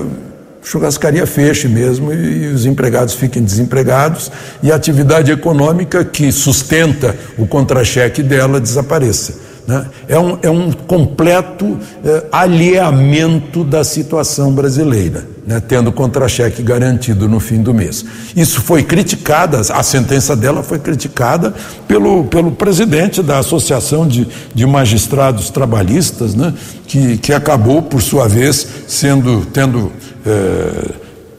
churrascaria 0.62 1.26
feche 1.26 1.66
mesmo 1.66 2.12
e, 2.12 2.46
os 2.46 2.64
empregados 2.64 3.14
fiquem 3.14 3.42
desempregados 3.42 4.30
e 4.62 4.70
a 4.70 4.76
atividade 4.76 5.32
econômica 5.32 6.04
que 6.04 6.30
sustenta 6.30 7.16
o 7.36 7.46
contra-cheque 7.46 8.22
dela 8.22 8.60
desapareça. 8.60 9.34
Né? 9.66 9.86
É, 10.08 10.18
um, 10.18 10.38
é 10.42 10.50
um 10.50 10.70
completo 10.72 11.78
é, 12.04 12.24
alheamento 12.30 13.64
da 13.64 13.82
situação 13.82 14.52
brasileira, 14.52 15.26
né? 15.46 15.58
tendo 15.58 15.90
contra-cheque 15.90 16.62
garantido 16.62 17.26
no 17.26 17.40
fim 17.40 17.62
do 17.62 17.72
mês. 17.72 18.04
Isso 18.36 18.60
foi 18.60 18.82
criticada, 18.82 19.60
a 19.60 19.82
sentença 19.82 20.36
dela 20.36 20.62
foi 20.62 20.78
criticada 20.78 21.54
pelo, 21.88 22.24
pelo 22.24 22.52
presidente 22.52 23.22
da 23.22 23.38
Associação 23.38 24.06
de, 24.06 24.28
de 24.54 24.66
Magistrados 24.66 25.48
Trabalhistas, 25.48 26.34
né? 26.34 26.52
que, 26.86 27.16
que 27.16 27.32
acabou, 27.32 27.80
por 27.80 28.02
sua 28.02 28.28
vez, 28.28 28.66
sendo 28.86 29.46
tendo 29.46 29.90
é, 30.26 30.90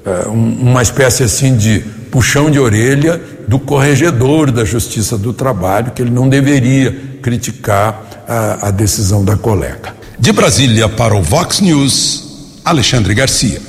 é, 0.04 0.28
uma 0.28 0.82
espécie 0.82 1.24
assim 1.24 1.56
de 1.56 1.80
puxão 2.12 2.50
de 2.50 2.60
orelha 2.60 3.22
do 3.48 3.60
corregedor 3.60 4.50
da 4.50 4.66
Justiça 4.66 5.18
do 5.18 5.32
Trabalho, 5.32 5.92
que 5.92 6.02
ele 6.02 6.12
não 6.12 6.28
deveria 6.28 6.92
criticar 7.22 8.15
a, 8.28 8.68
a 8.68 8.72
decisão 8.72 9.24
da 9.24 9.36
colega. 9.36 9.96
De 10.20 10.32
Brasília 10.32 10.88
para 10.88 11.16
o 11.16 11.22
Vox 11.22 11.60
News, 11.60 12.24
Alexandre 12.64 13.14
Garcia. 13.14 13.62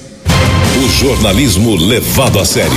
O 0.84 0.88
jornalismo 0.88 1.74
levado 1.74 2.38
a 2.38 2.44
sério. 2.44 2.72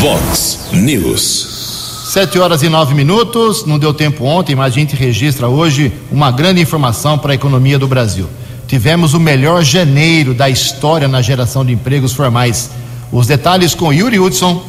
Vox 0.00 0.58
News. 0.72 2.08
Sete 2.12 2.38
horas 2.38 2.62
e 2.62 2.68
nove 2.68 2.94
minutos, 2.94 3.64
não 3.64 3.78
deu 3.78 3.94
tempo 3.94 4.24
ontem, 4.24 4.56
mas 4.56 4.72
a 4.72 4.76
gente 4.76 4.96
registra 4.96 5.46
hoje 5.46 5.92
uma 6.10 6.32
grande 6.32 6.60
informação 6.60 7.16
para 7.16 7.32
a 7.32 7.34
economia 7.34 7.78
do 7.78 7.86
Brasil. 7.86 8.26
Tivemos 8.66 9.14
o 9.14 9.20
melhor 9.20 9.62
janeiro 9.62 10.34
da 10.34 10.48
história 10.50 11.06
na 11.06 11.22
geração 11.22 11.64
de 11.64 11.72
empregos 11.72 12.12
formais. 12.12 12.70
Os 13.12 13.26
detalhes 13.26 13.74
com 13.74 13.92
Yuri 13.92 14.18
Hudson 14.18 14.60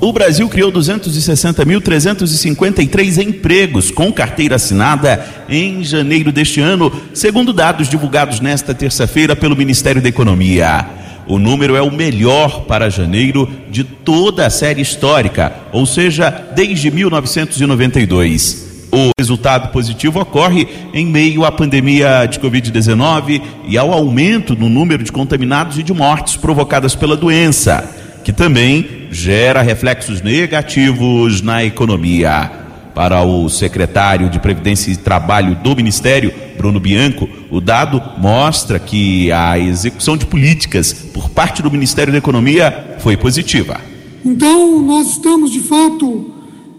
o 0.00 0.12
Brasil 0.12 0.48
criou 0.48 0.72
260.353 0.72 3.22
empregos 3.22 3.90
com 3.90 4.10
carteira 4.10 4.56
assinada 4.56 5.22
em 5.48 5.84
janeiro 5.84 6.32
deste 6.32 6.60
ano, 6.60 6.90
segundo 7.12 7.52
dados 7.52 7.86
divulgados 7.88 8.40
nesta 8.40 8.74
terça-feira 8.74 9.36
pelo 9.36 9.54
Ministério 9.54 10.00
da 10.00 10.08
Economia. 10.08 10.88
O 11.26 11.38
número 11.38 11.76
é 11.76 11.82
o 11.82 11.92
melhor 11.92 12.62
para 12.62 12.88
janeiro 12.88 13.46
de 13.70 13.84
toda 13.84 14.46
a 14.46 14.50
série 14.50 14.80
histórica, 14.80 15.52
ou 15.70 15.84
seja, 15.84 16.30
desde 16.56 16.90
1992. 16.90 18.70
O 18.90 19.10
resultado 19.18 19.70
positivo 19.70 20.18
ocorre 20.18 20.66
em 20.92 21.06
meio 21.06 21.44
à 21.44 21.52
pandemia 21.52 22.26
de 22.26 22.40
Covid-19 22.40 23.40
e 23.68 23.78
ao 23.78 23.92
aumento 23.92 24.56
no 24.56 24.68
número 24.68 25.04
de 25.04 25.12
contaminados 25.12 25.78
e 25.78 25.82
de 25.82 25.92
mortes 25.92 26.36
provocadas 26.36 26.96
pela 26.96 27.16
doença 27.16 27.88
que 28.24 28.32
também 28.32 28.99
gera 29.10 29.60
reflexos 29.60 30.22
negativos 30.22 31.42
na 31.42 31.64
economia. 31.64 32.50
Para 32.94 33.22
o 33.22 33.48
secretário 33.48 34.28
de 34.28 34.38
Previdência 34.38 34.90
e 34.90 34.96
Trabalho 34.96 35.54
do 35.56 35.74
Ministério, 35.74 36.32
Bruno 36.56 36.78
Bianco, 36.78 37.28
o 37.50 37.60
dado 37.60 38.02
mostra 38.18 38.78
que 38.78 39.30
a 39.32 39.58
execução 39.58 40.16
de 40.16 40.26
políticas 40.26 40.92
por 40.92 41.30
parte 41.30 41.62
do 41.62 41.70
Ministério 41.70 42.12
da 42.12 42.18
Economia 42.18 42.96
foi 43.00 43.16
positiva. 43.16 43.80
Então, 44.24 44.80
nós 44.82 45.12
estamos, 45.12 45.50
de 45.50 45.60
fato, 45.60 46.32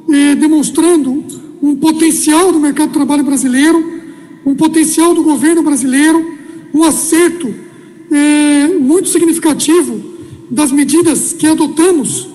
eh, 0.09 0.35
demonstrando 0.35 1.25
um 1.61 1.75
potencial 1.75 2.51
do 2.51 2.59
mercado 2.59 2.89
de 2.89 2.93
trabalho 2.93 3.23
brasileiro, 3.23 4.01
um 4.45 4.55
potencial 4.55 5.13
do 5.13 5.23
governo 5.23 5.63
brasileiro, 5.63 6.23
um 6.73 6.83
acerto 6.83 7.53
eh, 8.11 8.67
muito 8.79 9.09
significativo 9.09 10.10
das 10.51 10.69
medidas 10.69 11.31
que 11.31 11.47
adotamos 11.47 12.27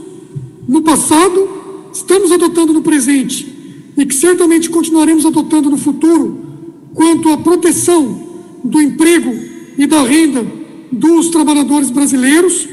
no 0.67 0.81
passado, 0.83 1.91
estamos 1.93 2.33
adotando 2.33 2.73
no 2.73 2.83
presente 2.83 3.47
e 3.97 4.07
que 4.07 4.14
certamente 4.14 4.71
continuaremos 4.71 5.27
adotando 5.27 5.71
no 5.71 5.77
futuro, 5.77 6.41
quanto 6.95 7.31
à 7.31 7.37
proteção 7.37 8.21
do 8.64 8.81
emprego 8.81 9.33
e 9.77 9.87
da 9.87 10.03
renda 10.03 10.45
dos 10.91 11.29
trabalhadores 11.29 11.91
brasileiros. 11.91 12.67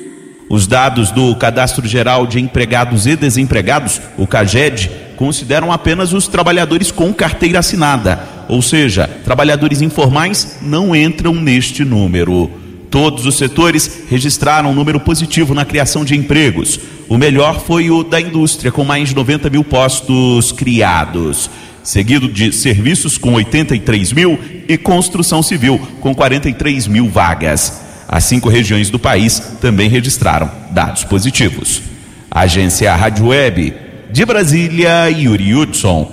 Os 0.49 0.65
dados 0.65 1.11
do 1.11 1.35
Cadastro 1.35 1.85
Geral 1.85 2.25
de 2.25 2.39
Empregados 2.39 3.05
e 3.05 3.15
Desempregados, 3.15 4.01
o 4.17 4.25
CAGED, 4.25 4.89
consideram 5.17 5.71
apenas 5.71 6.13
os 6.13 6.27
trabalhadores 6.27 6.89
com 6.89 7.13
carteira 7.13 7.59
assinada, 7.59 8.45
ou 8.47 8.61
seja, 8.61 9.07
trabalhadores 9.23 9.81
informais 9.81 10.57
não 10.61 10.95
entram 10.95 11.33
neste 11.33 11.83
número. 11.83 12.62
Todos 12.93 13.25
os 13.25 13.39
setores 13.39 14.03
registraram 14.07 14.69
um 14.69 14.73
número 14.75 14.99
positivo 14.99 15.55
na 15.55 15.65
criação 15.65 16.05
de 16.05 16.15
empregos. 16.15 16.79
O 17.09 17.17
melhor 17.17 17.59
foi 17.59 17.89
o 17.89 18.03
da 18.03 18.21
indústria, 18.21 18.71
com 18.71 18.83
mais 18.83 19.09
de 19.09 19.15
90 19.15 19.49
mil 19.49 19.63
postos 19.63 20.51
criados. 20.51 21.49
Seguido 21.81 22.27
de 22.27 22.51
serviços, 22.51 23.17
com 23.17 23.33
83 23.33 24.13
mil, 24.13 24.39
e 24.69 24.77
construção 24.77 25.41
civil, 25.41 25.81
com 26.01 26.13
43 26.13 26.85
mil 26.85 27.09
vagas. 27.09 27.81
As 28.07 28.25
cinco 28.25 28.47
regiões 28.47 28.91
do 28.91 28.99
país 28.99 29.39
também 29.59 29.89
registraram 29.89 30.51
dados 30.69 31.03
positivos. 31.03 31.81
Agência 32.29 32.95
Rádio 32.95 33.29
Web, 33.29 33.73
de 34.11 34.23
Brasília, 34.23 35.09
Yuri 35.09 35.55
Hudson. 35.55 36.11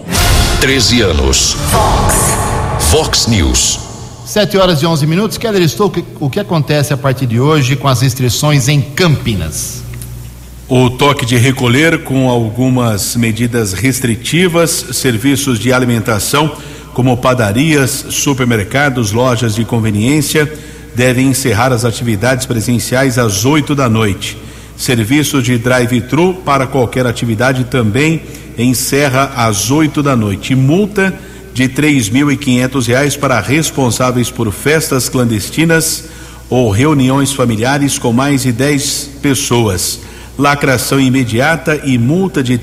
13 0.62 1.02
anos. 1.02 1.52
Fox. 1.70 2.90
Fox 2.90 3.26
News. 3.26 3.89
Sete 4.30 4.56
horas 4.56 4.80
e 4.80 4.86
onze 4.86 5.08
minutos. 5.08 5.36
Keller 5.36 5.60
estou 5.60 5.92
o 6.20 6.30
que 6.30 6.38
acontece 6.38 6.94
a 6.94 6.96
partir 6.96 7.26
de 7.26 7.40
hoje 7.40 7.74
com 7.74 7.88
as 7.88 8.00
restrições 8.00 8.68
em 8.68 8.80
Campinas? 8.80 9.82
O 10.68 10.88
toque 10.88 11.26
de 11.26 11.36
recolher 11.36 12.04
com 12.04 12.30
algumas 12.30 13.16
medidas 13.16 13.72
restritivas, 13.72 14.70
serviços 14.92 15.58
de 15.58 15.72
alimentação, 15.72 16.56
como 16.94 17.16
padarias, 17.16 18.06
supermercados, 18.10 19.10
lojas 19.10 19.52
de 19.52 19.64
conveniência, 19.64 20.48
devem 20.94 21.26
encerrar 21.26 21.72
as 21.72 21.84
atividades 21.84 22.46
presenciais 22.46 23.18
às 23.18 23.44
8 23.44 23.74
da 23.74 23.88
noite. 23.88 24.38
Serviço 24.76 25.42
de 25.42 25.58
drive-thru 25.58 26.34
para 26.44 26.68
qualquer 26.68 27.04
atividade 27.04 27.64
também 27.64 28.22
encerra 28.56 29.32
às 29.34 29.72
8 29.72 30.04
da 30.04 30.14
noite. 30.14 30.54
Multa 30.54 31.18
de 31.52 31.68
quinhentos 32.36 32.86
reais 32.86 33.16
para 33.16 33.40
responsáveis 33.40 34.30
por 34.30 34.52
festas 34.52 35.08
clandestinas 35.08 36.04
ou 36.48 36.70
reuniões 36.70 37.32
familiares 37.32 37.98
com 37.98 38.12
mais 38.12 38.42
de 38.42 38.52
10 38.52 39.10
pessoas. 39.22 40.00
Lacração 40.38 41.00
imediata 41.00 41.80
e 41.84 41.98
multa 41.98 42.42
de 42.42 42.58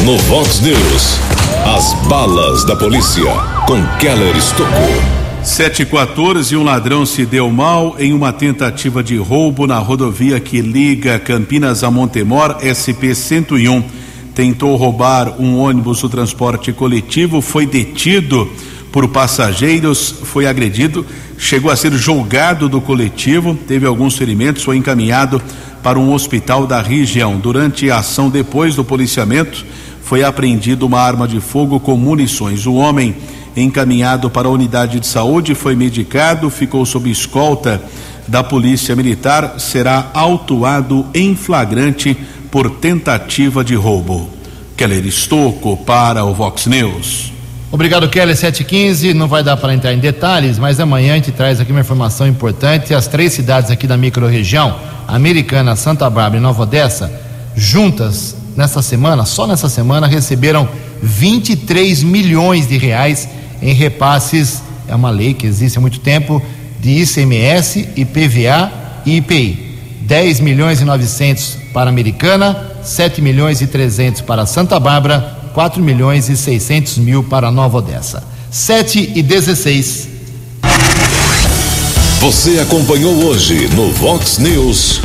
No 0.05 0.17
Vox 0.19 0.61
News, 0.61 1.03
as 1.75 1.93
balas 2.07 2.65
da 2.65 2.78
polícia 2.78 3.30
com 3.67 3.86
Keller 3.99 4.38
Estocou. 4.38 5.16
714, 5.48 6.58
um 6.58 6.64
ladrão 6.64 7.06
se 7.06 7.26
deu 7.26 7.50
mal 7.50 7.95
em 7.98 8.12
uma 8.12 8.34
tentativa 8.34 9.02
de 9.02 9.16
roubo 9.16 9.66
na 9.66 9.80
rodovia 9.80 10.41
que 10.41 10.60
liga 10.60 11.18
Campinas 11.18 11.86
a 11.86 11.89
Montemor, 11.89 12.58
SP 12.60 13.16
101. 13.16 13.82
Tentou 14.36 14.76
roubar 14.76 15.41
um 15.41 15.58
ônibus 15.58 16.02
do 16.02 16.10
transporte 16.10 16.74
coletivo, 16.74 17.39
foi 17.41 17.66
detido 17.66 18.48
por 18.91 19.08
passageiros, 19.08 20.14
foi 20.24 20.45
agredido, 20.45 21.06
chegou 21.38 21.72
a 21.72 21.78
ser 21.78 21.93
julgado 21.93 22.68
do 22.68 22.82
coletivo, 22.82 23.56
teve 23.56 23.86
alguns 23.86 24.18
ferimentos, 24.18 24.64
foi 24.64 24.76
encaminhado 24.76 25.41
para 25.82 25.98
um 25.98 26.14
hospital 26.14 26.68
da 26.68 26.82
região. 26.82 27.39
Durante 27.39 27.89
a 27.89 28.00
ação 28.00 28.30
depois 28.30 28.76
do 28.76 28.84
policiamento, 28.84 29.66
foi 30.04 30.24
apreendido 30.24 30.86
uma 30.86 31.00
arma 31.00 31.26
de 31.28 31.39
fogo 31.39 31.80
com 31.80 31.95
munições. 31.95 32.66
O 32.66 32.74
homem 32.76 33.16
encaminhado 33.62 34.30
para 34.30 34.47
a 34.47 34.51
unidade 34.51 34.99
de 34.99 35.08
saúde, 35.08 35.55
foi 35.55 35.76
medicado, 35.76 36.49
ficou 36.49 36.86
sob 36.86 37.10
escolta 37.10 37.82
da 38.28 38.43
Polícia 38.43 38.95
Militar, 38.95 39.55
será 39.60 40.10
autuado 40.14 41.05
em 41.14 41.36
flagrante 41.36 42.16
por 42.51 42.70
tentativa 42.70 43.64
de 43.64 43.76
roubo. 43.76 44.30
Keller 44.76 45.05
Estocco 45.05 45.78
para 45.78 46.24
o 46.24 46.34
Vox 46.34 46.68
News. 46.68 47.34
Obrigado, 47.72 48.08
Keller 48.08 48.36
715. 48.36 49.14
Não 49.14 49.28
vai 49.28 49.43
dar 49.43 49.58
para 49.58 49.74
entrar 49.74 49.93
em 49.93 49.99
detalhes, 49.99 50.58
mas 50.58 50.80
amanhã 50.80 51.14
a 51.14 51.16
gente 51.16 51.32
traz 51.32 51.60
aqui 51.60 51.72
uma 51.72 51.82
informação 51.82 52.28
importante. 52.28 52.93
As 52.93 53.08
três 53.08 53.34
cidades 53.34 53.72
aqui 53.72 53.88
da 53.88 53.97
microrregião, 53.97 54.78
Americana, 55.08 55.76
Santa 55.76 56.10
Bárbara 56.10 56.38
e 56.38 56.39
Nova 56.39 56.64
Odessa, 56.64 57.12
juntas 57.55 58.36
nessa 58.55 58.82
semana, 58.82 59.26
só 59.26 59.45
nessa 59.45 59.68
semana, 59.68 60.08
receberam 60.08 60.68
23 61.01 62.03
milhões 62.03 62.68
de 62.68 62.78
reais 62.78 63.28
em 63.62 63.74
repasses, 63.74 64.62
é 64.88 64.95
uma 64.95 65.10
lei 65.10 65.34
que 65.34 65.45
existe 65.45 65.78
há 65.78 65.82
muito 65.82 65.99
tempo, 65.99 66.41
de 66.80 67.01
ICMS, 67.01 67.89
IPVA 67.95 68.72
e 69.05 69.18
IPI. 69.18 69.68
10 70.01 70.39
milhões 70.39 70.80
e 70.80 70.86
900 70.86 71.58
para 71.74 71.89
a 71.89 71.93
Americana, 71.93 72.72
7 72.84 73.22
milhões 73.22 73.62
e 73.62 73.68
300 73.68 74.22
para 74.22 74.45
Santa 74.45 74.80
Bárbara, 74.80 75.38
4 75.53 75.84
milhões 75.84 76.30
e 76.30 76.38
600 76.38 76.97
mil 76.99 77.24
para 77.24 77.51
Nova 77.51 77.80
Odessa. 77.80 78.24
7 78.49 79.12
e 79.16 79.22
16. 79.22 80.08
Você 82.22 82.60
acompanhou 82.60 83.14
hoje 83.26 83.68
no 83.76 83.91
Vox 83.91 84.38
News. 84.38 85.01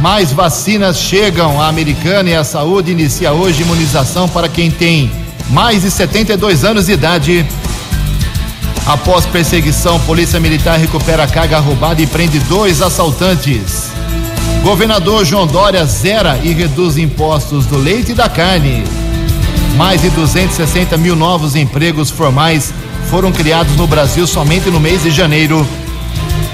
Mais 0.00 0.32
vacinas 0.32 0.98
chegam. 0.98 1.60
A 1.60 1.68
Americana 1.68 2.30
e 2.30 2.34
a 2.34 2.44
Saúde 2.44 2.92
inicia 2.92 3.32
hoje 3.32 3.62
imunização 3.62 4.28
para 4.28 4.48
quem 4.48 4.70
tem 4.70 5.10
mais 5.50 5.82
de 5.82 5.90
72 5.90 6.64
anos 6.64 6.86
de 6.86 6.92
idade. 6.92 7.46
Após 8.88 9.26
perseguição, 9.26 10.00
Polícia 10.00 10.40
Militar 10.40 10.78
recupera 10.78 11.26
carga 11.26 11.58
roubada 11.58 12.00
e 12.00 12.06
prende 12.06 12.38
dois 12.38 12.80
assaltantes. 12.80 13.90
Governador 14.62 15.26
João 15.26 15.46
Dória 15.46 15.84
zera 15.84 16.40
e 16.42 16.54
reduz 16.54 16.96
impostos 16.96 17.66
do 17.66 17.76
leite 17.76 18.12
e 18.12 18.14
da 18.14 18.30
carne. 18.30 18.82
Mais 19.76 20.00
de 20.00 20.08
260 20.08 20.96
mil 20.96 21.14
novos 21.14 21.54
empregos 21.54 22.10
formais 22.10 22.72
foram 23.10 23.30
criados 23.30 23.76
no 23.76 23.86
Brasil 23.86 24.26
somente 24.26 24.70
no 24.70 24.80
mês 24.80 25.02
de 25.02 25.10
janeiro. 25.10 25.66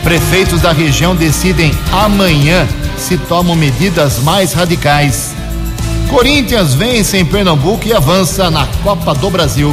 Prefeitos 0.03 0.61
da 0.61 0.73
região 0.73 1.15
decidem 1.15 1.73
amanhã 1.93 2.67
se 2.99 3.17
tomam 3.17 3.55
medidas 3.55 4.19
mais 4.19 4.53
radicais. 4.53 5.33
Corinthians 6.11 6.75
vence 6.75 7.17
em 7.17 7.25
Pernambuco 7.25 7.87
e 7.87 7.93
avança 7.93 8.51
na 8.51 8.67
Copa 8.83 9.15
do 9.15 9.31
Brasil. 9.31 9.73